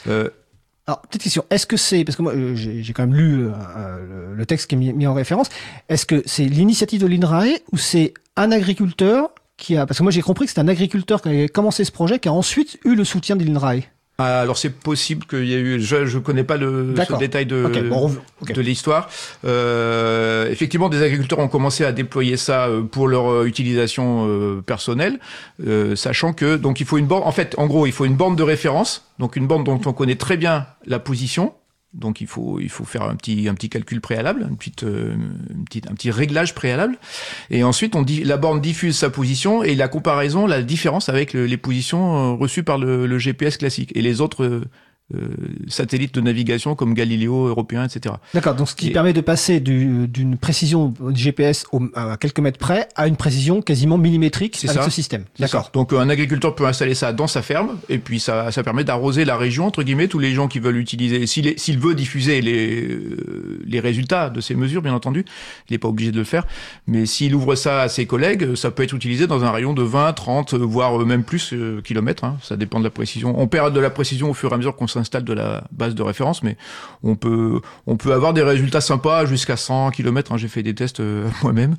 [0.07, 0.29] Euh,
[0.87, 1.43] Alors, petite question.
[1.49, 4.67] Est-ce que c'est, parce que moi, euh, j'ai quand même lu euh, euh, le- texte
[4.67, 5.49] qui est mis, mis en référence,
[5.89, 10.11] est-ce que c'est l'initiative de l'INRAE ou c'est un agriculteur qui a, parce que moi
[10.11, 12.95] j'ai compris que c'est un agriculteur qui a commencé ce projet qui a ensuite eu
[12.95, 13.81] le soutien de l'INRAE?
[14.17, 17.45] Ah, alors c'est possible qu'il y ait eu, je je connais pas le ce détail
[17.47, 18.11] de bon,
[18.47, 19.09] de l'histoire.
[19.45, 24.61] Euh, effectivement, des agriculteurs ont commencé à déployer ça euh, pour leur euh, utilisation euh,
[24.61, 25.19] personnelle,
[25.65, 27.23] euh, sachant que donc il faut une borne.
[27.23, 29.93] En fait, en gros, il faut une borne de référence, donc une borne dont on
[29.93, 31.53] connaît très bien la position.
[31.93, 35.13] Donc il faut il faut faire un petit un petit calcul préalable, une petite, euh,
[35.89, 36.97] un petit réglage préalable,
[37.49, 41.33] et ensuite on dit la borne diffuse sa position et la comparaison, la différence avec
[41.33, 43.91] le- les positions euh, reçues par le, le GPS classique.
[43.95, 44.61] Et les autres euh,
[45.67, 48.15] satellites de navigation comme Galileo européen, etc.
[48.33, 48.55] D'accord.
[48.55, 52.59] Donc, ce qui Et- permet de passer du- d'une précision GPS au- à quelques mètres
[52.59, 54.85] près à une précision quasiment millimétrique C'est avec ça.
[54.89, 55.23] ce système.
[55.39, 55.69] D'accord.
[55.73, 58.83] Donc euh, un agriculteur peut installer ça dans sa ferme et puis ça, ça permet
[58.83, 62.81] d'arroser la région entre guillemets tous les gens qui veulent utiliser s'il veut diffuser les
[62.83, 65.25] euh, les résultats de ces mesures bien entendu
[65.69, 66.45] il n'est pas obligé de le faire
[66.87, 69.83] mais s'il ouvre ça à ses collègues ça peut être utilisé dans un rayon de
[69.83, 72.37] 20 30 voire euh, même plus euh, kilomètres hein.
[72.41, 74.75] ça dépend de la précision on perd de la précision au fur et à mesure
[74.75, 76.57] qu'on s'installe de la base de référence mais
[77.03, 80.99] on peut on peut avoir des résultats sympas jusqu'à 100 km j'ai fait des tests
[80.99, 81.75] euh, moi-même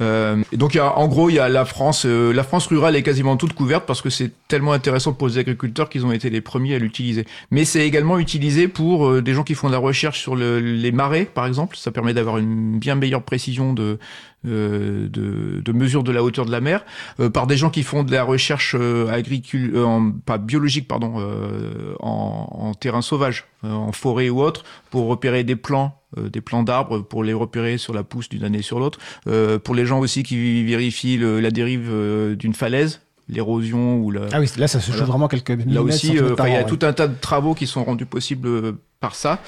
[0.00, 2.04] euh, donc y a, en gros, il y a la France.
[2.04, 5.38] euh, la France rurale est quasiment toute couverte parce que c'est tellement intéressant pour les
[5.38, 7.26] agriculteurs qu'ils ont été les premiers à l'utiliser.
[7.52, 10.58] Mais c'est également utilisé pour euh, des gens qui font de la recherche sur le-
[10.58, 11.76] les marais, par exemple.
[11.76, 13.98] Ça permet d'avoir une bien meilleure précision de
[14.44, 16.84] de, de mesure de la hauteur de la mer
[17.20, 20.86] euh, par des gens qui font de la recherche euh, agricule, euh, en, pas biologique,
[20.88, 26.00] pardon, euh, en, en terrain sauvage, euh, en forêt ou autre, pour repérer des plants,
[26.18, 28.98] euh, des plants d'arbres, pour les repérer sur la pousse d'une année sur l'autre.
[29.26, 34.10] Euh, pour les gens aussi qui vérifient le- la dérive euh, d'une falaise, l'érosion ou
[34.10, 35.06] la, Ah oui, là, ça se joue Voilà.
[35.06, 36.66] vraiment quelques Là aussi, euh, il y a ouais.
[36.66, 39.38] tout un tas de travaux qui sont rendus possibles euh, par ça.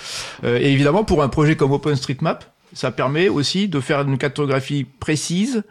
[0.44, 4.84] Euh, et évidemment, pour un projet comme OpenStreetMap, ça permet aussi de faire une cartographie
[4.84, 5.62] précise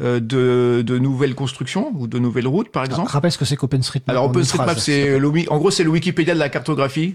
[0.00, 3.10] euh, de, de nouvelles constructions ou de nouvelles routes, par exemple.
[3.10, 4.08] Rappelle ce que c'est qu'OpenStreetMap.
[4.10, 7.14] Alors OpenStreetMap, c'est le, wi- en gros, c'est le Wikipédia de la cartographie.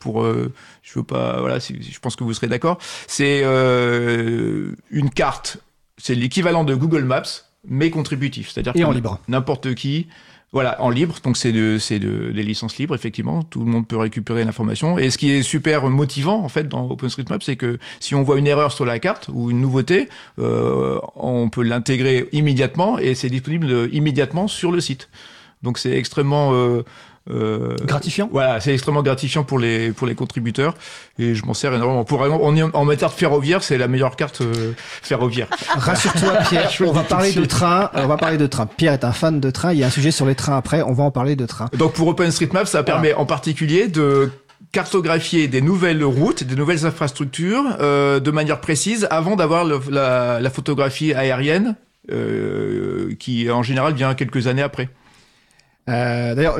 [0.00, 0.52] Pour, euh,
[0.82, 2.78] je veux pas, voilà, je pense que vous serez d'accord.
[3.08, 5.58] C'est euh, une carte,
[5.98, 7.22] c'est l'équivalent de Google Maps,
[7.68, 8.50] mais contributif.
[8.50, 9.20] C'est-à-dire Et que en libre.
[9.28, 10.06] n'importe qui
[10.52, 13.96] Voilà, en libre, donc c'est de, de, des licences libres, effectivement, tout le monde peut
[13.96, 14.96] récupérer l'information.
[14.96, 18.38] Et ce qui est super motivant, en fait, dans OpenStreetMap, c'est que si on voit
[18.38, 23.28] une erreur sur la carte ou une nouveauté, euh, on peut l'intégrer immédiatement et c'est
[23.28, 25.08] disponible immédiatement sur le site.
[25.62, 26.84] Donc c'est extrêmement euh,
[27.30, 28.28] euh, Gratifiant.
[28.32, 30.74] Voilà, c'est extrêmement gratifiant pour les pour les contributeurs
[31.18, 32.04] et je m'en sers énormément.
[32.04, 35.48] Pour on est en matière de ferroviaire, c'est la meilleure carte euh, ferroviaire.
[35.74, 36.70] Rassure-toi, Pierre.
[36.80, 37.90] on va parler de train.
[37.94, 38.66] On va parler de train.
[38.66, 39.72] Pierre est un fan de train.
[39.72, 40.82] Il y a un sujet sur les trains après.
[40.82, 41.68] On va en parler de train.
[41.76, 44.30] Donc pour OpenStreetMap, ça permet en particulier de
[44.72, 50.50] cartographier des nouvelles routes, des nouvelles infrastructures euh, de manière précise avant d'avoir la, la
[50.50, 51.76] photographie aérienne
[52.12, 54.88] euh, qui en général vient quelques années après.
[55.88, 56.58] Euh, D'ailleurs,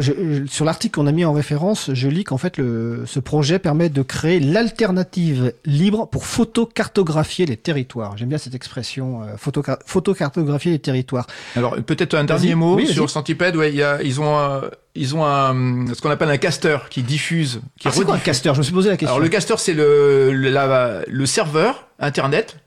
[0.48, 3.88] sur l'article qu'on a mis en référence, je lis qu'en fait, le, ce projet permet
[3.88, 8.16] de créer l'alternative libre pour photocartographier les territoires.
[8.16, 11.26] J'aime bien cette expression, euh, photocar- photocartographier les territoires.
[11.56, 13.56] Alors peut-être un dernier mot Oui, sur Centipede.
[13.56, 14.62] Ouais, y a, ils ont un,
[14.94, 18.18] ils ont un, ce qu'on appelle un caster qui diffuse, qui Ah, c'est quoi un
[18.18, 18.52] caster?
[18.54, 19.14] Je me suis posé la question.
[19.16, 22.58] Alors le caster, c'est le, le, la- le serveur internet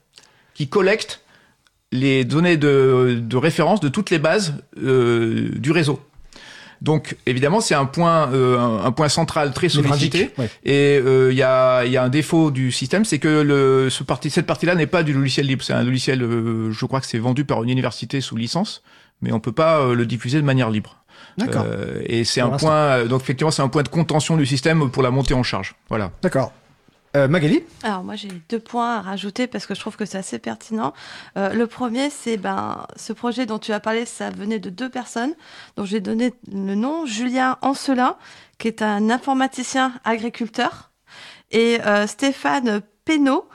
[0.56, 1.22] qui collecte
[1.94, 4.54] les données de, de référence de toutes les bases
[4.84, 6.00] euh, du réseau.
[6.82, 10.32] Donc évidemment, c'est un point, euh, un, un point central très sollicité.
[10.38, 10.50] Ouais.
[10.64, 13.90] Et euh, il y, a, il y a un défaut du système, c'est que le,
[13.90, 15.64] ce parti, cette partie-là n'est pas du logiciel libre.
[15.64, 18.82] C'est un logiciel, euh, je crois que c'est vendu par une université sous licence,
[19.22, 20.96] mais on peut pas euh, le diffuser de manière libre.
[21.38, 21.66] D'accord.
[21.66, 24.90] Euh, et c'est un point, euh, donc effectivement, c'est un point de contention du système
[24.90, 25.76] pour la montée en charge.
[25.90, 26.12] Voilà.
[26.22, 26.52] D'accord.
[27.18, 30.20] Euh, Magali Alors moi j'ai deux points à rajouter parce que je trouve que c'est
[30.20, 30.94] assez pertinent.
[31.38, 34.90] Euh, le premier c'est ben ce projet dont tu as parlé, ça venait de deux
[34.90, 35.34] personnes.
[35.76, 38.16] Donc j'ai donné le nom Julien Ancelin
[38.60, 40.92] qui est un informaticien agriculteur
[41.50, 43.48] et euh, Stéphane Pénaud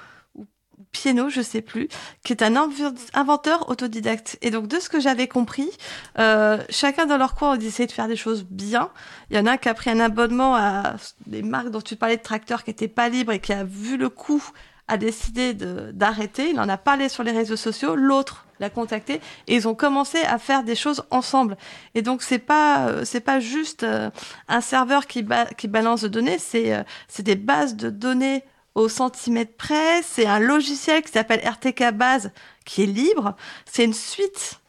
[0.95, 1.89] ou Pieno, je sais plus,
[2.25, 4.39] qui est un inv- inventeur autodidacte.
[4.43, 5.71] Et donc de ce que j'avais compris,
[6.19, 8.91] euh, chacun dans leur coin on essayait de faire des choses bien.
[9.31, 11.97] Il y en a un qui a pris un abonnement à des marques dont tu
[11.97, 14.43] parlais de tracteurs qui n'étaient pas libres et qui a vu le coup
[14.87, 16.51] a décidé d'arrêter.
[16.51, 17.97] Il en a parlé sur les réseaux sociaux.
[17.97, 19.15] L'autre l'a contacté
[19.47, 21.57] et ils ont commencé à faire des choses ensemble.
[21.95, 24.11] Et donc c'est pas euh, c'est pas juste euh,
[24.47, 29.57] un serveur qui balance de données, c'est euh, c'est des bases de données au centimètre
[29.57, 30.03] près.
[30.03, 32.33] C'est un logiciel qui s'appelle RTK Base
[32.65, 33.37] qui est libre.
[33.67, 34.61] C'est une suite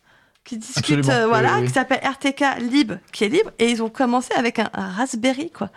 [0.43, 1.67] qui discute, euh, voilà, oui, oui.
[1.67, 5.49] qui s'appelle RTK Lib, qui est libre, et ils ont commencé avec un, un Raspberry,
[5.49, 5.71] quoi.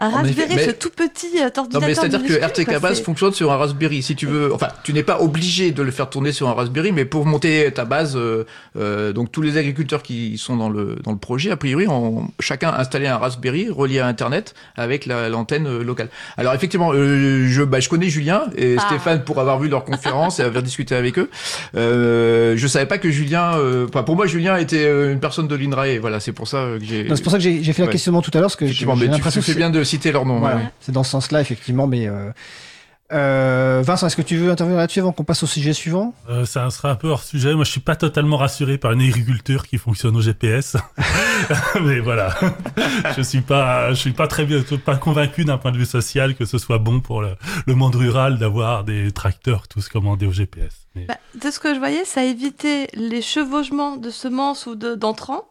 [0.00, 1.80] Un Raspberry, mais- ce tout petit euh, Non, ordinateur.
[1.88, 4.02] mais c'est-à-dire que RTK base fonctionne sur un Raspberry.
[4.02, 6.90] Si tu veux, enfin, tu n'es pas obligé de le faire tourner sur un Raspberry,
[6.92, 8.44] mais pour monter ta base, euh,
[8.78, 12.28] euh, donc tous les agriculteurs qui sont dans le dans le projet, a priori, ont
[12.40, 16.08] chacun installé un Raspberry relié à Internet avec la- l'antenne euh, locale.
[16.38, 18.86] Alors effectivement, euh, je bah, je connais Julien et Ah.
[18.86, 21.28] Stéphane pour avoir vu leur conférence et avoir discuté avec eux.
[21.76, 25.54] Euh, je savais pas que Julien, euh, enfin pour moi Julien était une personne de
[25.54, 25.98] l'INRAE.
[26.00, 27.04] Voilà, c'est pour ça que j'ai.
[27.04, 27.92] Non, C'est pour ça que j'ai j'ai fait la Ouais.
[27.92, 30.24] questionnement tout à l'heure, parce que j'ai l'impression que fais c'est- bien de citer leur
[30.26, 30.38] nom.
[30.38, 30.70] Voilà, ouais.
[30.80, 31.86] c'est dans ce sens-là, effectivement.
[31.86, 32.30] Mais euh,
[33.12, 36.14] euh, Vincent, est-ce que tu veux intervenir là-dessus avant qu'on passe au sujet suivant?
[36.28, 37.54] Euh, ça sera un peu hors sujet.
[37.54, 40.76] Moi, je suis pas totalement rassuré par une agriculture qui fonctionne au GPS.
[41.82, 42.34] Mais voilà,
[43.16, 46.36] je suis pas, je suis pas très bien, pas convaincu d'un point de vue social
[46.36, 47.34] que ce soit bon pour le,
[47.66, 50.86] le monde rural d'avoir des tracteurs tous commandés au GPS.
[50.94, 54.94] Mais Bah, de ce que je voyais, ça évitait les chevauchements de semences ou de-
[54.94, 55.46] d'entrants.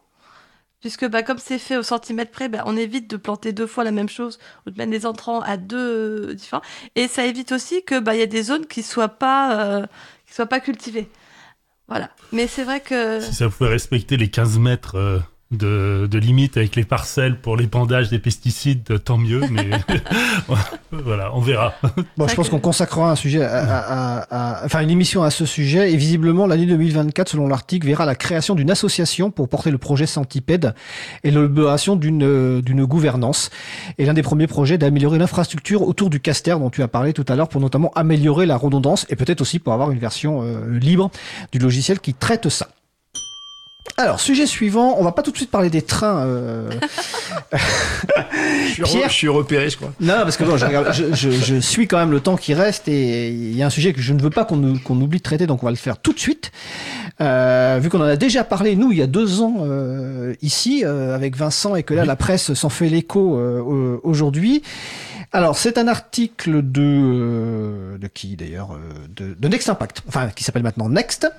[0.80, 3.84] Puisque bah, comme c'est fait au centimètre près, bah, on évite de planter deux fois
[3.84, 6.62] la même chose ou de mettre des entrants à deux euh, différents.
[6.96, 9.86] Et ça évite aussi que bah, y a des zones qui soient pas euh,
[10.26, 11.08] qui soient pas cultivées.
[11.88, 12.08] Voilà.
[12.32, 15.18] Mais c'est vrai que si ça pouvait respecter les 15 mètres euh,
[15.50, 19.40] de, de limite avec les parcelles pour l'épandage des pesticides, tant mieux.
[19.50, 19.68] Mais
[20.92, 21.74] voilà, on verra.
[22.16, 25.30] Bon, je pense qu'on consacrera un sujet, à, à- à- à- enfin une émission à
[25.30, 25.92] ce sujet.
[25.92, 30.06] Et visiblement, l'année 2024, selon l'article, verra la création d'une association pour porter le projet
[30.06, 30.74] Centipède
[31.24, 33.50] et l'élaboration d'une euh, d'une gouvernance.
[33.98, 37.24] Et l'un des premiers projets d'améliorer l'infrastructure autour du caster dont tu as parlé tout
[37.28, 40.78] à l'heure, pour notamment améliorer la redondance et peut-être aussi pour avoir une version euh,
[40.78, 41.10] libre
[41.52, 42.68] du logiciel qui traite ça.
[43.96, 46.24] Alors, sujet suivant, on va pas tout de suite parler des trains.
[46.24, 46.70] euh,
[48.68, 49.92] Je suis, re- Pierre je suis repéré, je crois.
[50.00, 52.54] Non, parce que bon, je, regarde- je, je- je suis quand même le temps qui
[52.54, 54.98] reste et il y a un sujet que je ne veux pas qu'on nous- qu'on
[55.00, 56.50] oublie de traiter, donc on va le faire tout de suite.
[57.20, 60.82] Euh, vu qu'on en a déjà parlé, nous, il y a deux ans euh, ici,
[60.84, 64.62] euh, avec Vincent, et que là, la presse s'en fait l'écho euh, au- aujourd'hui.
[65.32, 70.28] Alors, c'est un article de euh, de qui d'ailleurs euh, de, de Next Impact, enfin
[70.30, 71.30] qui s'appelle maintenant Next,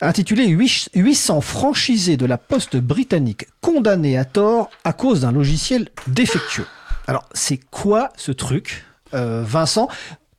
[0.00, 5.88] intitulé 8 800 franchisés de la Poste britannique condamnés à tort à cause d'un logiciel
[6.06, 6.66] défectueux.
[7.08, 9.88] Alors, c'est quoi ce truc, euh, Vincent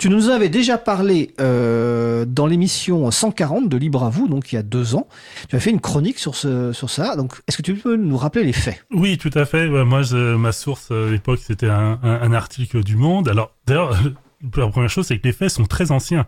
[0.03, 4.55] tu nous avais déjà parlé euh, dans l'émission 140 de Libre à vous, donc il
[4.55, 5.07] y a deux ans.
[5.47, 7.15] Tu as fait une chronique sur, ce, sur ça.
[7.15, 8.85] Donc, est-ce que tu peux nous rappeler les faits?
[8.91, 9.65] Oui, tout à fait.
[9.69, 10.01] Moi,
[10.37, 13.29] ma source à l'époque, c'était un, article du Monde.
[13.29, 13.97] Alors, d'ailleurs,
[14.57, 16.25] la première chose, c'est que les faits sont très anciens.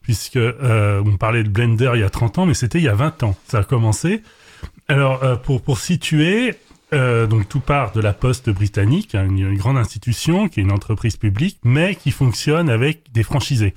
[0.00, 2.88] Puisque euh, on parlait de Blender il y a 30 ans, mais c'était il y
[2.88, 3.36] a 20 ans.
[3.48, 4.22] Ça a commencé.
[4.88, 6.54] Alors, euh, pour, pour situer,
[6.92, 10.72] euh, donc tout part de la Poste britannique, hein, une, grande institution qui est une
[10.72, 13.74] entreprise publique, mais qui fonctionne avec des franchisés,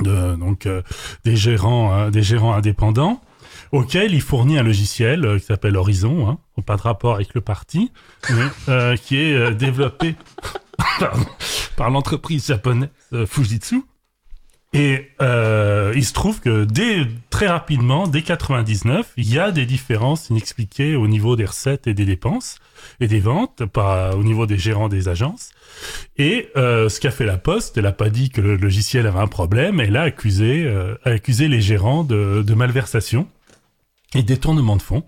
[0.00, 0.82] de, donc euh,
[1.24, 3.20] des gérants, euh, des gérants indépendants,
[3.72, 7.40] auxquels il fournit un logiciel euh, qui s'appelle Horizon, hein, pas de rapport avec le
[7.40, 7.90] parti,
[8.28, 10.14] mais euh, qui est euh, développé
[10.98, 11.24] pardon,
[11.76, 12.90] par l'entreprise japonaise
[13.26, 13.82] Fujitsu.
[14.72, 19.66] Et euh, il se trouve que dès très rapidement, dès 99, il y a des
[19.66, 22.60] différences inexpliquées au niveau des recettes et des dépenses
[23.00, 25.50] et des ventes, pas au niveau des gérants des agences.
[26.18, 29.18] Et euh, ce qu'a fait la Poste, elle a pas dit que le logiciel avait
[29.18, 33.26] un problème, elle a accusé, euh, a accusé les gérants de, de malversation
[34.14, 35.04] et détournement de fonds.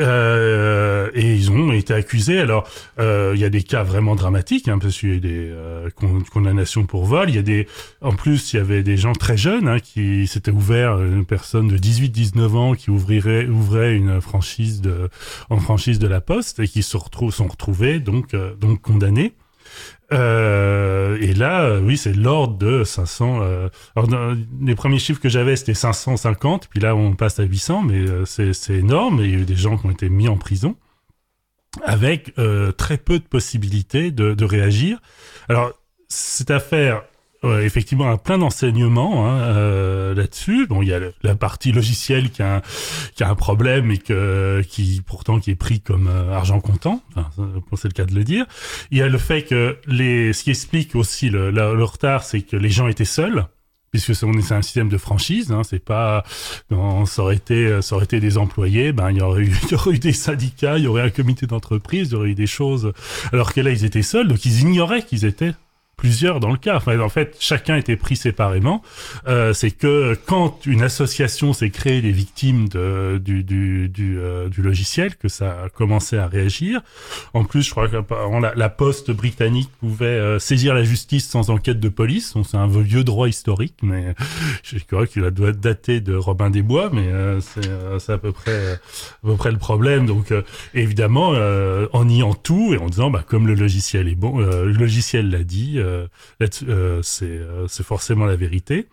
[0.00, 2.40] Euh, et ils ont été accusés.
[2.40, 2.68] Alors,
[2.98, 5.88] euh, il y a des cas vraiment dramatiques, hein, parce qu'il y a des euh,
[5.94, 7.28] con- condamnations pour vol.
[7.30, 7.68] Il y a des,
[8.00, 11.68] en plus, il y avait des gens très jeunes hein, qui s'étaient ouverts, une personne
[11.68, 15.08] de 18-19 ans qui ouvrirait, ouvrait une franchise de,
[15.48, 19.34] en franchise de la Poste et qui se retrouvent, sont retrouvés donc, euh, donc condamnés.
[20.12, 23.40] Euh, et là, euh, oui, c'est l'ordre de 500.
[23.42, 27.82] Euh, alors, les premiers chiffres que j'avais, c'était 550, puis là, on passe à 800,
[27.82, 29.20] mais c'est énorme.
[29.20, 30.76] Et il y a eu des gens qui ont été mis en prison
[31.82, 32.34] avec
[32.76, 35.00] très peu de possibilités de réagir.
[35.48, 35.72] Alors,
[36.08, 37.02] cette affaire,
[37.44, 40.66] euh, effectivement, a plein d'enseignements hein, euh, là-dessus.
[40.66, 42.62] Bon, il y a la partie logicielle qui a un,
[43.14, 47.02] qui a un problème et que qui pourtant qui est pris comme euh, argent comptant.
[47.16, 47.30] Enfin,
[47.76, 48.46] c'est le cas de le dire.
[48.90, 52.40] Il y a le fait que les, ce qui explique aussi le, le retard, c'est
[52.40, 53.46] que les gens étaient seuls.
[53.90, 56.24] Puisque c'est un système de franchise, hein, c'est pas,
[56.68, 59.70] non, ça aurait été, ça aurait été des employés, ben il y aurait eu, il
[59.70, 62.34] y aurait eu des syndicats, il y aurait un comité d'entreprise, il y aurait eu
[62.34, 62.92] des choses.
[63.32, 65.52] Alors que là ils étaient seuls, donc ils ignoraient qu'ils étaient
[65.96, 66.80] plusieurs dans le cas.
[66.86, 68.82] En fait, chacun était pris séparément.
[69.26, 74.48] Euh, c'est que quand une association s'est créée des victimes de, du, du, du, euh,
[74.48, 76.80] du logiciel, que ça a commencé à réagir.
[77.32, 77.96] En plus, je crois que
[78.56, 82.34] la, poste britannique pouvait euh, saisir la justice sans enquête de police.
[82.44, 84.14] C'est un vieux droit historique, mais
[84.62, 87.40] je crois qu'il doit dater de Robin des Bois, mais euh,
[87.98, 90.06] c'est à peu près à peu près le problème.
[90.06, 90.32] Donc,
[90.74, 91.34] évidemment,
[91.92, 95.44] en niant tout et en disant, bah, comme le logiciel est bon, le logiciel l'a
[95.44, 95.78] dit,
[97.02, 98.88] c'est euh, c'est forcément la vérité.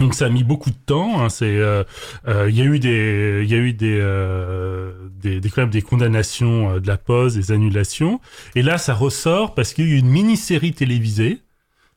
[0.00, 1.24] Donc ça a mis beaucoup de temps.
[1.24, 1.82] hein, euh,
[2.28, 8.20] euh, il y a eu des, euh, condamnations euh, de la pause, des annulations.
[8.54, 11.40] Et là, ça ressort parce qu'il y a eu une mini-série télévisée.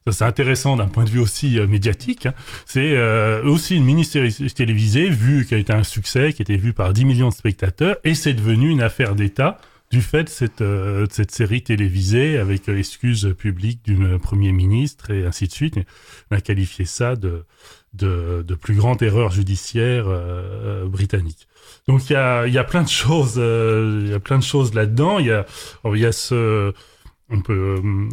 [0.10, 2.26] C'est intéressant d'un point de vue aussi euh, médiatique.
[2.26, 2.34] hein.
[2.66, 6.58] C'est euh, aussi une mini-série télévisée vue qui a été un succès, qui a été
[6.58, 9.60] vue par 10 millions de spectateurs, et c'est devenu une affaire d'État
[9.92, 14.54] du fait de cette, euh, cette série télévisée avec euh, excuse publique du euh, Premier
[14.54, 15.78] ministre et ainsi de suite.
[16.32, 17.44] On a qualifié ça de,
[17.94, 21.48] de, de plus grande erreur judiciaire euh, euh, britannique.
[21.88, 24.44] Donc il y a, y a plein de choses, euh, il y a plein de
[24.44, 25.20] choses là-dedans.
[25.20, 25.46] Il y a,
[25.84, 26.74] alors, y a ce,
[27.30, 28.10] on peut, euh,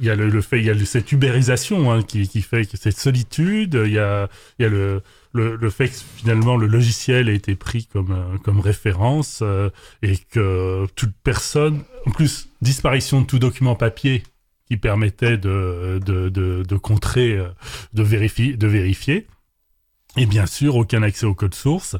[0.00, 2.68] il y a le, le fait, il y a cette ubérisation hein, qui, qui fait
[2.76, 3.80] cette solitude.
[3.84, 5.02] Il y a, il y a le,
[5.32, 9.70] le, le fait que finalement le logiciel a été pris comme euh, comme référence euh,
[10.02, 14.22] et que toute personne, en plus disparition de tout document papier
[14.66, 17.48] qui permettait de de de, de contrer, euh,
[17.92, 19.26] de vérifier, de vérifier.
[20.18, 21.96] Et bien sûr, aucun accès au code source,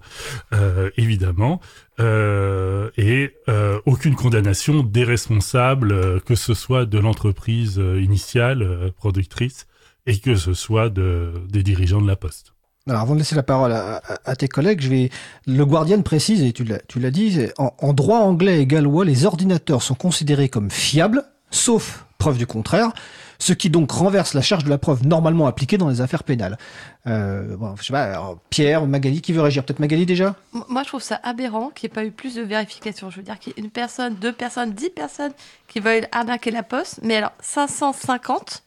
[0.52, 1.62] euh, évidemment,
[1.98, 9.66] euh, et euh, aucune condamnation des responsables, euh, que ce soit de l'entreprise initiale, productrice,
[10.04, 12.51] et que ce soit de, des dirigeants de la Poste.
[12.88, 15.10] Alors, avant de laisser la parole à, tes collègues, je vais.
[15.46, 19.94] Le Guardian précise, et tu l'as, dit, en, droit anglais et gallois, les ordinateurs sont
[19.94, 22.92] considérés comme fiables, sauf preuve du contraire,
[23.38, 26.58] ce qui donc renverse la charge de la preuve normalement appliquée dans les affaires pénales.
[27.06, 29.64] Euh, bon, je sais pas, Pierre, Magali, qui veut réagir?
[29.64, 30.34] Peut-être Magali déjà?
[30.68, 33.10] Moi, je trouve ça aberrant qu'il n'y ait pas eu plus de vérification.
[33.10, 35.32] Je veux dire qu'il y ait une personne, deux personnes, dix personnes
[35.68, 37.00] qui veulent arnaquer la poste.
[37.02, 38.62] Mais alors, 550,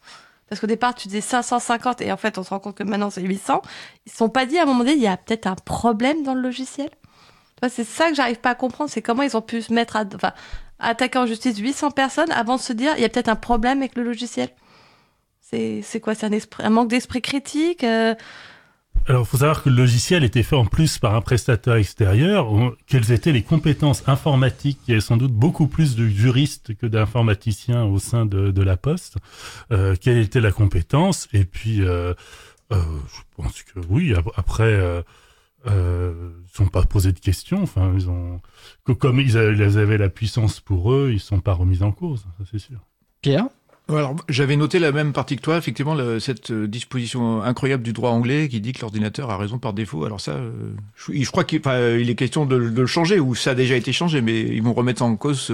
[0.50, 3.10] parce qu'au départ, tu disais 550 et en fait, on se rend compte que maintenant,
[3.10, 3.62] c'est 800.
[4.06, 6.24] Ils ne sont pas dit à un moment donné, il y a peut-être un problème
[6.24, 6.89] dans le logiciel?
[7.68, 10.04] C'est ça que j'arrive pas à comprendre, c'est comment ils ont pu se mettre à,
[10.14, 10.34] enfin,
[10.78, 13.80] attaquer en justice 800 personnes avant de se dire, il y a peut-être un problème
[13.80, 14.50] avec le logiciel?
[15.41, 16.16] C'est quoi?
[16.16, 18.14] C'est un, un manque d'esprit critique euh,
[19.08, 22.47] Alors, il faut savoir que le logiciel était fait en plus par un prestataire extérieur.
[22.88, 26.88] Quelles étaient les compétences informatiques Il y avait sans doute beaucoup plus de juristes que
[26.88, 29.18] d'informaticiens au sein de, la Poste.
[29.72, 31.28] Euh, quelle était la compétence?
[31.34, 32.16] Et puis, euh,
[32.72, 32.78] euh,
[33.08, 34.14] je pense que oui.
[34.36, 35.01] Après, euh,
[35.68, 37.62] euh, ils sont pas posé de questions.
[37.62, 38.41] Enfin, ils ont
[38.99, 42.26] comme ils avaient la puissance pour eux, ils sont pas remis en cause.
[42.38, 42.80] Ça, c'est sûr.
[43.22, 43.47] Pierre?
[43.88, 47.94] Alors, j'avais noté la même partie que toi, effectivement, le, cette euh, disposition incroyable du
[47.94, 50.06] droit anglais qui dit que l'ordinateur a raison par défaut.
[50.06, 50.52] Alors ça, euh,
[50.96, 53.76] je, je, crois qu'il il est question de, de, le changer, ou ça a déjà
[53.76, 55.54] été changé, mais ils vont remettre en cause.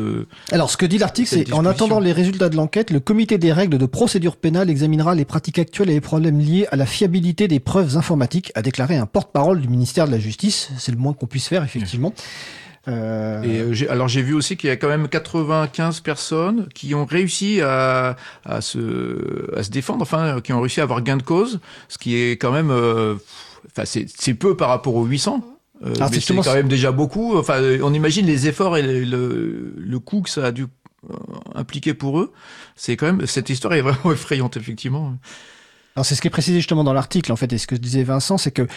[0.51, 3.51] Alors, ce que dit l'article, c'est en attendant les résultats de l'enquête, le comité des
[3.51, 7.49] règles de procédure pénale examinera les pratiques actuelles et les problèmes liés à la fiabilité
[7.49, 10.71] des preuves informatiques, a déclaré un porte-parole du ministère de la Justice.
[10.77, 12.13] C'est le moins qu'on puisse faire, effectivement.
[12.87, 13.43] Euh...
[13.43, 17.05] Et j'ai, alors j'ai vu aussi qu'il y a quand même 95 personnes qui ont
[17.05, 21.23] réussi à, à, se, à se défendre, enfin qui ont réussi à avoir gain de
[21.23, 21.59] cause,
[21.89, 23.15] ce qui est quand même, euh,
[23.67, 25.43] enfin c'est, c'est peu par rapport aux 800.
[25.83, 27.37] Euh, mais c'est quand même déjà beaucoup.
[27.37, 30.67] Enfin, on imagine les efforts et le, le, le coût que ça a dû
[31.09, 31.15] euh,
[31.55, 32.31] impliquer pour eux.
[32.75, 35.15] C'est quand même cette histoire est vraiment effrayante effectivement.
[35.95, 38.03] Alors c'est ce qui est précisé justement dans l'article en fait et ce que disait
[38.03, 38.67] Vincent, c'est que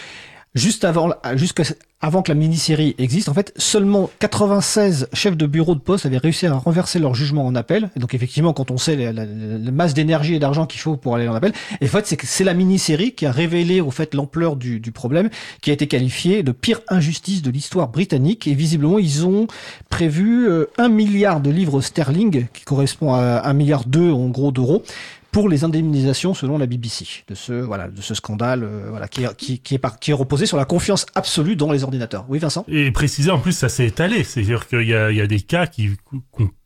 [0.54, 1.64] juste avant, jusqu'à
[2.04, 6.18] avant que la mini-série existe, en fait, seulement 96 chefs de bureau de poste avaient
[6.18, 7.88] réussi à renverser leur jugement en appel.
[7.96, 9.24] Et donc effectivement, quand on sait la,
[9.72, 12.44] masse d'énergie et d'argent qu'il faut pour aller en appel, et en fait, c'est c'est
[12.44, 15.30] la mini-série qui a révélé au fait l'ampleur du, du, problème,
[15.62, 18.46] qui a été qualifiée de pire injustice de l'histoire britannique.
[18.46, 19.46] Et visiblement, ils ont
[19.88, 24.52] prévu euh, un milliard de livres sterling, qui correspond à un milliard deux en gros
[24.52, 24.82] d'euros,
[25.34, 29.24] pour les indemnisations selon la BBC de ce voilà de ce scandale euh, voilà qui
[29.24, 32.24] est, qui, est par, qui est reposé sur la confiance absolue dans les ordinateurs.
[32.28, 32.64] Oui Vincent?
[32.68, 35.40] Et préciser en plus ça s'est étalé, c'est-à-dire qu'il y a, il y a des
[35.40, 35.90] cas qui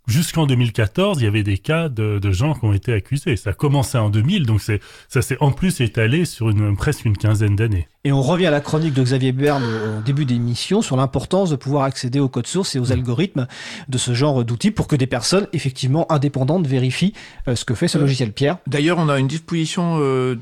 [0.09, 3.36] jusqu'en 2014, il y avait des cas de, de, gens qui ont été accusés.
[3.36, 7.04] Ça a commencé en 2000, donc c'est, ça s'est en plus étalé sur une, presque
[7.04, 7.86] une quinzaine d'années.
[8.04, 11.56] Et on revient à la chronique de Xavier Berne au début d'émission sur l'importance de
[11.56, 13.46] pouvoir accéder au code source et aux algorithmes
[13.88, 17.12] de ce genre d'outils pour que des personnes effectivement indépendantes vérifient
[17.48, 18.32] euh, ce que fait ce logiciel.
[18.32, 20.36] Pierre D'ailleurs, on a une disposition euh,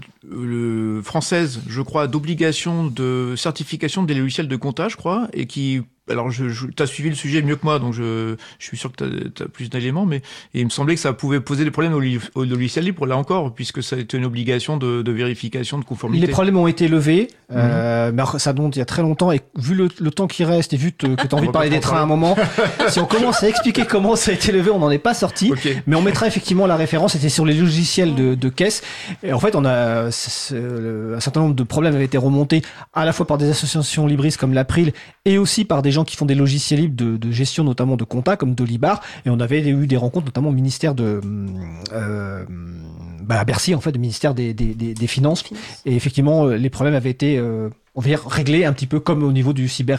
[1.02, 6.30] française, je crois, d'obligation de certification des logiciels de comptage, je crois, et qui alors,
[6.30, 8.92] je, je tu as suivi le sujet mieux que moi, donc je, je suis sûr
[8.92, 10.22] que tu as, plus d'éléments, mais
[10.54, 13.52] il me semblait que ça pouvait poser des problèmes au, au logiciel libre, là encore,
[13.52, 16.24] puisque ça a été une obligation de, de vérification de conformité.
[16.26, 17.54] Les problèmes ont été levés, mmh.
[17.57, 20.44] euh, mais ça monte il y a très longtemps, et vu le, le temps qui
[20.44, 22.36] reste, et vu te, que tu as envie de parler des trains à un moment,
[22.88, 25.50] si on commence à expliquer comment ça a été levé, on n'en est pas sorti,
[25.50, 25.82] okay.
[25.86, 28.82] mais on mettra effectivement la référence, c'était sur les logiciels de, de caisse,
[29.24, 32.62] et en fait, on a un certain nombre de problèmes avaient été remontés
[32.94, 34.92] à la fois par des associations libristes comme l'April,
[35.24, 38.05] et aussi par des gens qui font des logiciels libres de, de gestion, notamment de
[38.05, 39.03] compta, comme Dolibar.
[39.24, 41.20] Et on avait eu des rencontres, notamment au ministère de
[41.92, 42.44] euh,
[43.22, 45.42] bah à Bercy, en fait, du ministère des, des, des, des Finances.
[45.84, 49.22] Et effectivement, les problèmes avaient été euh, on va dire réglé un petit peu comme
[49.22, 49.99] au niveau du cyber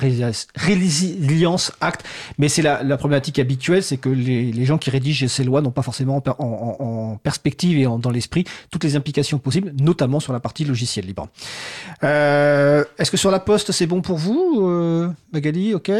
[0.55, 2.05] résilience act.
[2.37, 5.71] Mais c'est la, la, problématique habituelle c'est que les, gens qui rédigent ces lois n'ont
[5.71, 10.63] pas forcément en, perspective et dans l'esprit toutes les implications possibles notamment sur la partie
[10.63, 11.27] logiciel libre.
[12.03, 15.73] Euh, est-ce que sur la poste c'est bon pour vous euh, Magali?
[15.73, 15.91] Ok.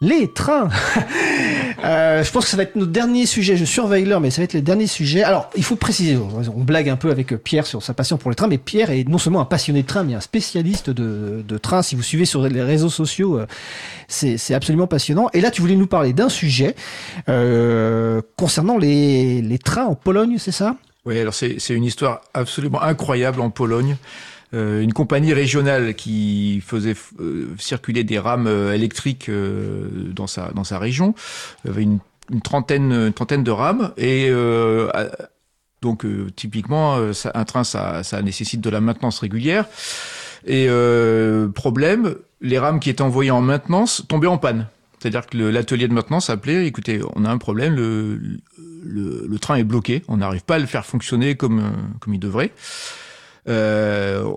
[0.00, 0.70] Les trains.
[1.84, 3.56] euh, je pense que ça va être notre dernier sujet.
[3.56, 5.22] Je surveille l'heure, mais ça va être le dernier sujet.
[5.22, 8.36] Alors, il faut préciser, on blague un peu avec Pierre sur sa passion pour les
[8.36, 11.58] trains, mais Pierre est non seulement un passionné de train, mais un spécialiste de, de
[11.58, 11.82] train.
[11.82, 13.46] Si vous suivez sur les réseaux sociaux, euh,
[14.08, 15.28] c'est absolument passionnant.
[15.32, 16.74] Et là, tu voulais nous parler d'un sujet
[17.28, 20.76] euh, concernant les, les trains en Pologne, c'est ça?
[21.06, 23.96] Oui, alors c'est une histoire absolument incroyable en Pologne
[24.52, 30.50] euh, une compagnie régionale qui faisait euh, circuler des rames euh, électriques euh, dans sa
[30.50, 31.14] dans sa région.
[31.68, 32.00] Avait une,
[32.42, 34.30] trentaine une trentaine de rames et
[35.82, 36.96] donc typiquement
[37.34, 39.66] un train ça, ça nécessite de la maintenance régulière.
[40.46, 40.68] Et
[41.56, 44.68] problème, les rames qui étaient envoyées en maintenance tombaient en panne.
[45.00, 48.20] C'est-à-dire que l'atelier de maintenance appelait, écoutez, on a un problème, le,
[48.84, 52.20] le, le train est bloqué, on n'arrive pas à le faire fonctionner comme, comme il
[52.20, 52.52] devrait.
[53.48, 54.32] Euh,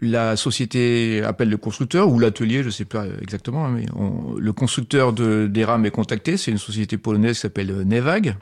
[0.00, 5.12] la société appelle le constructeur ou l'atelier, je sais pas exactement, mais on, le constructeur
[5.12, 6.36] de, des rames est contacté.
[6.36, 8.36] C'est une société polonaise qui s'appelle Nevag.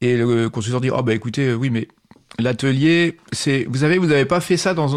[0.00, 1.88] Et le constructeur dit, oh bah écoutez, oui, mais
[2.38, 4.88] L'atelier, c'est vous avez vous avez pas fait ça dans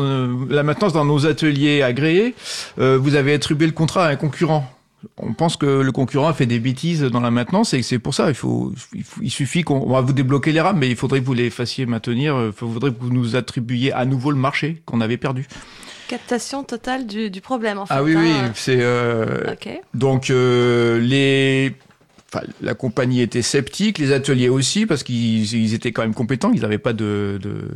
[0.50, 2.36] la maintenance dans nos ateliers agréés.
[2.80, 4.70] Euh, vous avez attribué le contrat à un concurrent
[5.18, 8.14] on pense que le concurrent a fait des bêtises dans la maintenance et c'est pour
[8.14, 10.96] ça il faut il, faut, il suffit qu'on va vous débloquer les rames mais il
[10.96, 14.38] faudrait que vous les fassiez maintenir il faudrait que vous nous attribuiez à nouveau le
[14.38, 15.48] marché qu'on avait perdu
[16.08, 18.22] captation totale du, du problème en fait ah oui hein.
[18.24, 19.54] oui c'est euh...
[19.54, 19.82] okay.
[19.94, 21.76] donc euh, les
[22.32, 26.52] enfin, la compagnie était sceptique, les ateliers aussi, parce qu'ils ils étaient quand même compétents,
[26.54, 27.70] ils n'avaient pas de, de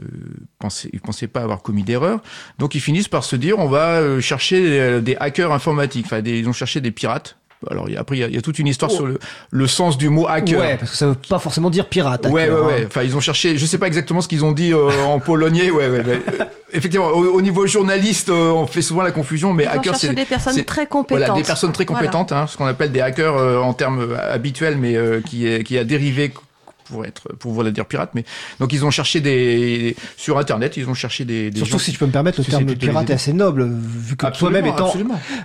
[0.60, 2.22] pensaient, ils pensaient pas avoir commis d'erreur.
[2.60, 6.06] Donc ils finissent par se dire, on va euh, chercher des, des hackers informatiques.
[6.06, 7.38] Enfin, ils ont cherché des pirates.
[7.70, 8.96] Alors il y a- après, il y a, il y a toute une histoire Oh.
[8.96, 9.20] sur le,
[9.52, 10.60] le sens du mot hacker.
[10.60, 12.28] Ouais, parce que ça veut pas forcément dire pirate.
[12.28, 12.76] Ouais, hacker, ouais, hein.
[12.80, 12.86] ouais.
[12.88, 13.58] Enfin, ils ont cherché.
[13.58, 15.72] Je sais pas exactement ce qu'ils ont dit euh, en polonais.
[15.72, 16.04] Ouais, ouais.
[16.06, 19.70] mais, euh, effectivement, au, au niveau journaliste, euh, on fait souvent la confusion, mais Ils
[19.78, 21.26] hacker, c'est des personnes c'est- très compétentes.
[21.28, 22.00] voilà, des personnes très Voilà.
[22.08, 25.48] compétentes, hein, ce qu'on appelle des hackers euh, en termes euh, habituels, mais euh, qui,
[25.48, 26.32] est, qui a dérivé
[26.86, 28.12] pour être, pour vouloir dire pirate.
[28.16, 28.26] Mais
[28.60, 31.92] donc ils ont cherché des sur Internet, ils ont cherché des, des Surtout gens si
[31.92, 34.94] tu peux me permettre, le terme pirate est assez noble, vu que toi-même étant.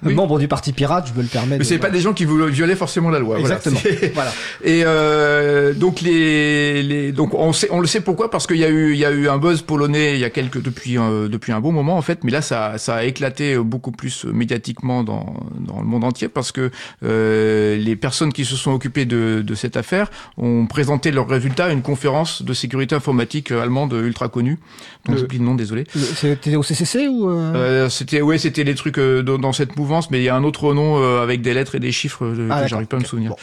[0.04, 0.14] Oui.
[0.14, 1.58] membre du parti pirate, je peux le permettre.
[1.58, 3.38] Mais c'est de- pas des gens qui voulaient violer forcément la loi.
[3.38, 3.56] voilà.
[3.56, 3.80] Exactement.
[4.00, 4.32] C'est- Voilà.
[4.64, 8.64] Et euh, donc les, les donc on sait on le sait pourquoi parce qu'il y
[8.64, 11.28] a eu il y a eu un buzz polonais il y a quelques depuis euh,
[11.28, 15.04] depuis un bon moment en fait mais là ça ça a éclaté beaucoup plus médiatiquement
[15.04, 16.70] dans dans le monde entier parce que
[17.04, 21.66] euh, les personnes qui se sont occupées de de cette affaire ont présenté leurs résultats
[21.66, 24.58] à une conférence de sécurité informatique allemande ultra connue
[25.06, 25.84] dont j'oublie le nom désolé.
[25.94, 30.10] C'était au CCC ou euh, Euh, c'était ouais c'était les trucs euh, dans, cette mouvance
[30.10, 32.48] mais il y a un autre nom euh, avec des lettres et des chiffres euh,
[32.50, 33.30] Ah, que j'arrive pas à me souvenir.
[33.30, 33.36] Bon.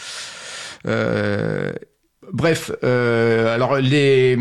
[0.88, 1.72] Euh,
[2.32, 4.38] bref, euh, alors les,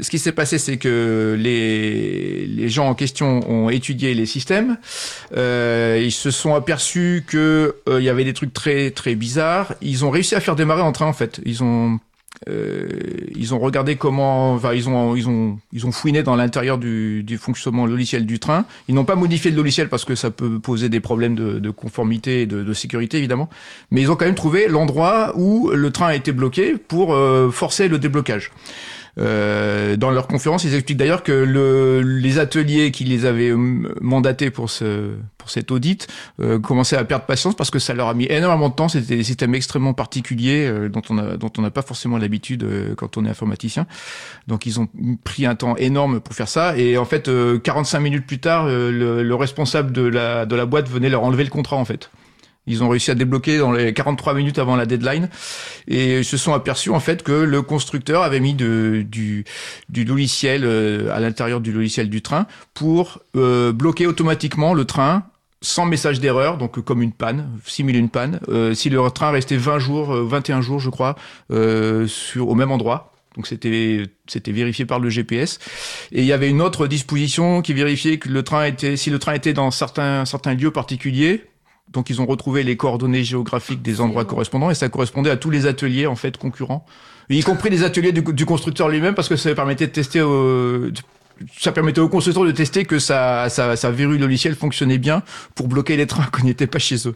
[0.00, 4.78] ce qui s'est passé, c'est que les, les gens en question ont étudié les systèmes.
[5.36, 9.74] Euh, ils se sont aperçus que euh, il y avait des trucs très très bizarres.
[9.80, 11.40] Ils ont réussi à faire démarrer un train en fait.
[11.44, 11.96] Ils ont euh,
[12.46, 17.22] ils ont regardé comment, enfin, ils ont, ils ont, ils ont fouiné dans l'intérieur du,
[17.22, 18.64] du fonctionnement logiciel du train.
[18.88, 21.70] Ils n'ont pas modifié le logiciel parce que ça peut poser des problèmes de, de
[21.70, 23.48] conformité et de, de sécurité évidemment.
[23.90, 27.50] Mais ils ont quand même trouvé l'endroit où le train a été bloqué pour euh,
[27.50, 28.50] forcer le déblocage.
[29.18, 33.56] Euh, dans leur conférence, ils expliquent d'ailleurs que le, les ateliers qui les avaient euh,
[34.00, 36.08] mandatés pour ce pour cet audit
[36.40, 38.88] euh, commençaient à perdre patience parce que ça leur a mis énormément de temps.
[38.88, 42.64] C'était des systèmes extrêmement particuliers euh, dont on a dont on n'a pas forcément l'habitude
[42.64, 43.86] euh, quand on est informaticien.
[44.48, 44.88] Donc ils ont
[45.24, 48.66] pris un temps énorme pour faire ça et en fait euh, 45 minutes plus tard,
[48.66, 52.10] le, le responsable de la de la boîte venait leur enlever le contrat en fait.
[52.66, 55.28] Ils ont réussi à débloquer dans les 43 minutes avant la deadline.
[55.88, 59.44] Et se sont aperçus en fait que le constructeur avait mis de, du,
[59.88, 65.24] du logiciel euh, à l'intérieur du logiciel du train pour euh, bloquer automatiquement le train
[65.62, 69.30] sans message d'erreur, donc euh, comme une panne, simule une panne, euh, si le train
[69.30, 71.16] restait 20 jours, euh, 21 jours je crois,
[71.50, 73.12] euh, sur, au même endroit.
[73.36, 75.58] Donc c'était c'était vérifié par le GPS
[76.10, 79.18] et il y avait une autre disposition qui vérifiait que le train était si le
[79.18, 81.44] train était dans certains certains lieux particuliers
[81.96, 85.50] donc ils ont retrouvé les coordonnées géographiques des endroits correspondants et ça correspondait à tous
[85.50, 86.84] les ateliers en fait concurrents,
[87.28, 90.90] y compris les ateliers du, du constructeur lui-même parce que ça permettait de tester, euh,
[91.58, 95.22] ça permettait au constructeur de tester que sa, sa, sa verrue logicielle fonctionnait bien
[95.54, 97.14] pour bloquer les trains qu'on n'était pas chez eux.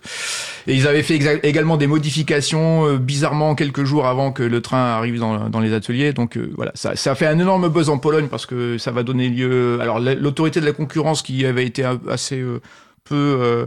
[0.66, 4.96] Et ils avaient fait également des modifications euh, bizarrement quelques jours avant que le train
[4.96, 6.12] arrive dans, dans les ateliers.
[6.12, 8.90] Donc euh, voilà, ça, ça a fait un énorme buzz en Pologne parce que ça
[8.90, 9.78] va donner lieu.
[9.80, 12.60] Alors la- l'autorité de la concurrence qui avait été assez euh,
[13.04, 13.66] peu euh,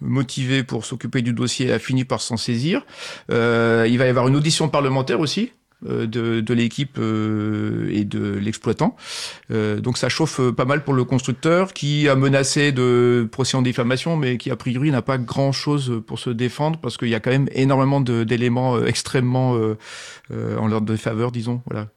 [0.00, 2.84] motivé pour s'occuper du dossier a fini par s'en saisir.
[3.30, 5.52] Euh, il va y avoir une audition parlementaire aussi
[5.86, 8.96] euh, de, de l'équipe euh, et de l'exploitant.
[9.50, 13.62] Euh, donc ça chauffe pas mal pour le constructeur qui a menacé de procès en
[13.62, 17.20] diffamation, mais qui a priori n'a pas grand-chose pour se défendre parce qu'il y a
[17.20, 19.58] quand même énormément d'éléments extrêmement
[20.30, 21.60] en leur défaveur, disons.
[21.70, 21.88] Voilà.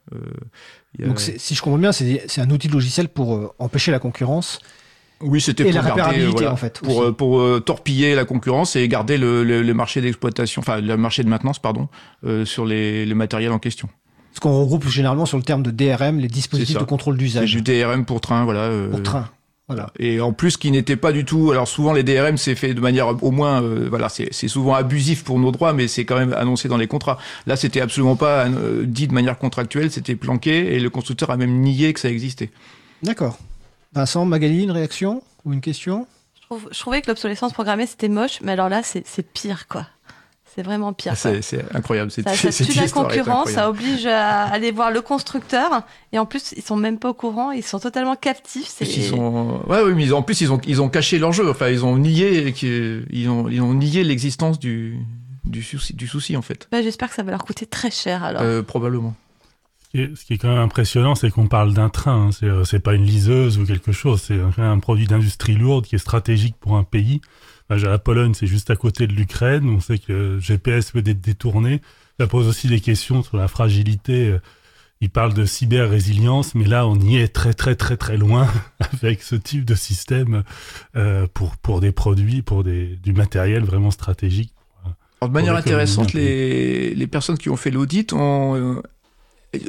[0.98, 4.60] Donc si je comprends bien, c'est un outil logiciel pour empêcher la concurrence.
[5.20, 8.76] Oui, c'était pour garder, réparabilité, voilà, en fait, pour euh, pour euh, torpiller la concurrence
[8.76, 11.88] et garder le, le, le marché d'exploitation, enfin le marché de maintenance, pardon,
[12.24, 13.88] euh, sur les, les matériels en question.
[14.32, 17.62] Ce qu'on regroupe généralement sur le terme de DRM, les dispositifs de contrôle d'usage du
[17.62, 18.60] DRM pour train, voilà.
[18.60, 19.28] euh, pour train.
[19.66, 19.90] Voilà.
[19.98, 21.50] Et en plus, qui n'était pas du tout.
[21.50, 24.74] Alors souvent, les DRM, c'est fait de manière au moins, euh, voilà, c'est c'est souvent
[24.74, 27.18] abusif pour nos droits, mais c'est quand même annoncé dans les contrats.
[27.46, 31.36] Là, c'était absolument pas euh, dit de manière contractuelle, c'était planqué, et le constructeur a
[31.36, 32.50] même nié que ça existait.
[33.02, 33.38] D'accord.
[33.92, 36.06] Vincent, Magali, une réaction ou une question?
[36.34, 39.86] Je, trouve- je trouvais que l'obsolescence programmée c'était moche, mais alors là c'est pire quoi.
[40.54, 41.12] C'est vraiment pire.
[41.12, 41.16] quoi.
[41.16, 42.10] C'est c'est incroyable.
[42.10, 45.82] C'est Ça, ça tue la concurrence, ça oblige à aller voir le constructeur,
[46.12, 48.64] et en plus ils sont même pas au courant, ils sont totalement captifs.
[48.66, 49.60] En C'est plus, Ils sont...
[49.68, 51.48] ouais, oui, mais ils- en plus ils ont ils ont caché leur jeu.
[51.48, 52.52] Enfin, ils ont nié
[53.10, 54.98] ils ont ils ont nié l'existence du
[55.44, 56.66] du souci du souci en fait.
[56.72, 58.42] Bah, J'espère que ça va leur coûter très cher alors.
[58.42, 59.14] Euh, probablement.
[59.88, 62.26] Ce qui est, ce qui est quand même impressionnant, c'est qu'on parle d'un train.
[62.28, 62.30] hein.
[62.32, 64.20] C'est, euh, pas une liseuse ou quelque chose.
[64.22, 67.20] C'est un, un produit d'industrie lourde qui est stratégique pour un pays.
[67.70, 69.68] Bah, j'ai la Pologne, c'est juste à côté de l'Ukraine.
[69.68, 71.80] On sait que le GPS peut être détourné.
[72.20, 74.28] Ça pose aussi des questions sur la fragilité.
[74.28, 74.40] Euh,
[75.00, 78.46] Il parle de cyber-résilience, mais là, on y est très, très, très, très loin
[79.02, 80.42] avec ce type de système
[80.96, 84.52] euh, pour, pour des produits, pour des, du matériel vraiment stratégique.
[85.20, 86.20] Alors, de manière intéressante, oui.
[86.20, 88.82] les, les personnes qui ont fait l'audit ont, euh,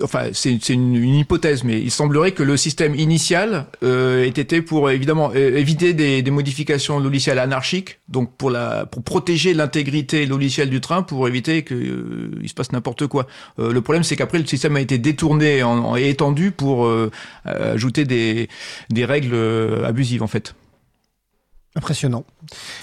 [0.02, 4.62] enfin, c'est une, une hypothèse, mais il semblerait que le système initial euh, ait été
[4.62, 10.70] pour évidemment éviter des, des modifications logicielles anarchiques, donc pour la pour protéger l'intégrité logicielle
[10.70, 13.28] du train, pour éviter que euh, il se passe n'importe quoi.
[13.60, 15.64] Euh, le problème, c'est qu'après le système a été détourné
[15.98, 17.10] et étendu pour euh,
[17.46, 18.50] ajouter des
[18.90, 20.56] des règles euh, abusives en fait.
[21.76, 22.26] Impressionnant.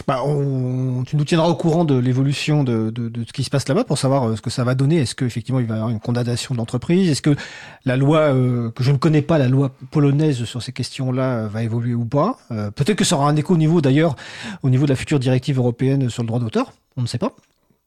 [0.07, 3.51] Bah, on- tu nous tiendras au courant de l'évolution de, de, de ce qui se
[3.51, 4.99] passe là-bas pour savoir euh, ce que ça va donner.
[4.99, 7.11] Est-ce qu'effectivement il va y avoir une condamnation de l'entreprise?
[7.11, 7.35] Est-ce que
[7.85, 11.49] la loi, euh, que je ne connais pas, la loi polonaise sur ces questions-là, euh,
[11.49, 12.39] va évoluer ou pas?
[12.53, 14.15] Euh, Peut-être que ça aura un écho au niveau d'ailleurs,
[14.63, 16.73] au niveau de la future directive européenne sur le droit d'auteur.
[16.97, 17.33] On ne sait pas.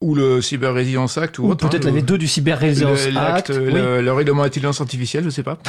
[0.02, 2.58] Ou le Cyber Resilience Act ou, Ou autre, peut-être hein, la le- V2 du Cyber
[2.58, 3.50] Resilience le, Act.
[3.54, 3.70] Oui.
[3.72, 5.58] le, le règlement d'intelligence artificielle, je sais pas.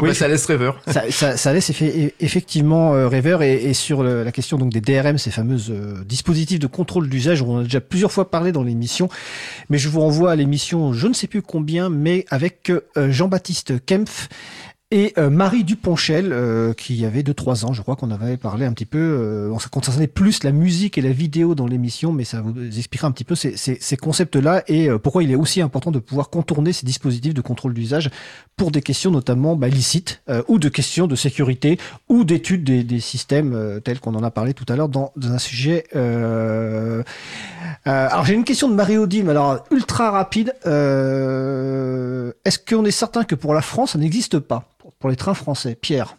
[0.00, 0.14] Oui.
[0.14, 0.80] ça laisse rêveur.
[0.88, 4.80] ça, ça, ça laisse effe- effectivement euh, rêveur et, et sur la question donc des
[4.80, 8.50] DRM, ces fameuses euh, dispositifs de contrôle d'usage, on en a déjà plusieurs fois parlé
[8.52, 9.08] dans l'émission,
[9.70, 12.80] mais je vous renvoie à l'émission, je ne sais plus combien, mais avec euh,
[13.12, 14.28] Jean-Baptiste Kempf
[14.92, 18.74] et euh, Marie Duponchel, euh, qui avait 2-3 ans, je crois qu'on avait parlé un
[18.74, 22.42] petit peu, euh, on concernait plus la musique et la vidéo dans l'émission, mais ça
[22.42, 25.62] vous expliquera un petit peu ces, ces, ces concepts-là et euh, pourquoi il est aussi
[25.62, 28.10] important de pouvoir contourner ces dispositifs de contrôle d'usage
[28.58, 31.78] pour des questions notamment bah, licites euh, ou de questions de sécurité
[32.10, 35.12] ou d'études des, des systèmes euh, tels qu'on en a parlé tout à l'heure dans,
[35.16, 35.84] dans un sujet.
[37.84, 40.54] Alors j'ai une question de Marie Odile, alors ultra rapide.
[40.64, 44.68] Est-ce qu'on est certain que pour la France ça n'existe pas?
[45.02, 46.16] Pour- les trains français, Pierre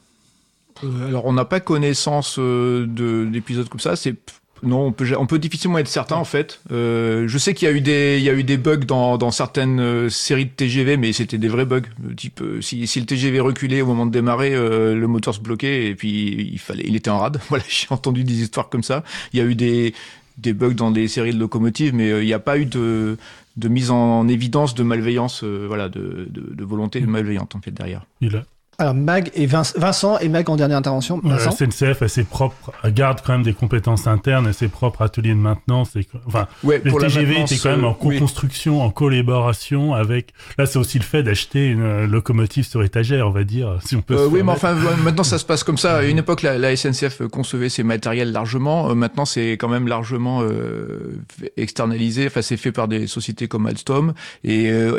[0.84, 3.96] Euh, alors, on n'a pas connaissance euh, de d'épisodes comme ça.
[3.96, 4.16] C'est
[4.64, 6.62] non, on peut on peut difficilement être certain en fait.
[6.72, 9.18] Euh, je sais qu'il y a eu des il y a eu des bugs dans
[9.18, 11.82] dans certaines euh, séries de TGV, mais c'était des vrais bugs.
[12.16, 15.42] Type euh, si si le TGV reculait au moment de démarrer, euh, le moteur se
[15.42, 17.40] bloquait et puis il fallait il était en rade.
[17.50, 19.04] Voilà, j'ai entendu des histoires comme ça.
[19.34, 19.94] Il y a eu des
[20.38, 23.18] des bugs dans des séries de locomotives, mais euh, il n'y a pas eu de
[23.58, 27.70] de mise en évidence de malveillance, euh, voilà, de, de, de volonté malveillante en fait
[27.72, 28.06] derrière.
[28.22, 28.46] Il a-
[28.80, 31.20] Alors Mag et Vince- Vincent et Mag en dernière intervention.
[31.24, 34.68] Vincent La SNCF a ses propres, elle garde quand même des compétences internes et ses
[34.68, 35.96] propres ateliers de maintenance.
[35.96, 38.16] Et, enfin, Ouais, les TGV étaient quand même en euh, oui.
[38.18, 40.34] co-construction, en collaboration avec.
[40.58, 43.96] Là, c'est aussi le fait d'acheter une euh, locomotive sur étagère, on va dire, si
[43.96, 44.16] on peut.
[44.16, 45.98] Euh, se oui, mais enfin, maintenant ça se passe comme ça.
[45.98, 48.90] À une époque, la, la SNCF concevait ses matériels largement.
[48.90, 51.22] Euh, maintenant, c'est quand même largement euh,
[51.58, 52.28] externalisé.
[52.28, 54.14] Enfin, c'est fait par des sociétés comme Alstom.
[54.44, 54.98] Et, euh,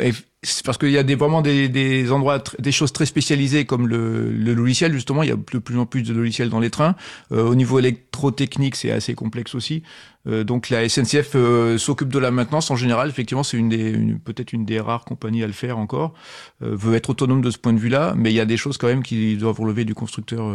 [0.63, 4.93] parce qu'il y a vraiment des, endroits, des choses très spécialisées comme le, logiciel.
[4.93, 6.95] Justement, il y a de plus en plus de logiciels dans les trains.
[7.31, 9.83] Euh, au niveau électrotechnique, c'est assez complexe aussi.
[10.27, 13.09] Euh, donc la SNCF euh, s'occupe de la maintenance en général.
[13.09, 13.93] Effectivement, c'est une des,
[14.23, 16.13] peut-être une des rares compagnies à le faire encore.
[16.61, 18.87] Veut être autonome de ce point de vue-là, mais il y a des choses quand
[18.87, 20.51] même qui doivent relever du constructeur,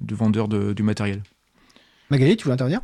[0.00, 1.22] du vendeur de- du matériel.
[2.10, 2.80] Magali, tu veux intervenir?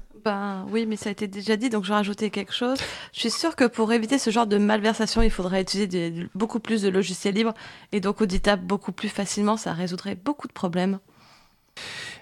[0.71, 2.79] Oui, mais ça a été déjà dit, donc je vais rajouter quelque chose.
[3.13, 6.83] Je suis sûre que pour éviter ce genre de malversation, il faudrait utiliser beaucoup plus
[6.83, 7.55] de logiciels libres
[7.93, 9.57] et donc auditables beaucoup plus facilement.
[9.57, 10.99] Ça résoudrait beaucoup de problèmes.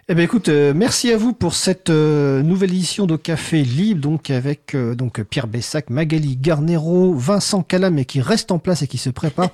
[0.08, 4.00] Eh ben écoute, euh, merci à vous pour cette euh, nouvelle édition de Café Libre,
[4.00, 8.82] donc avec euh, donc Pierre Bessac, Magali Garnero, Vincent Calam, et qui reste en place
[8.82, 9.44] et qui se prépare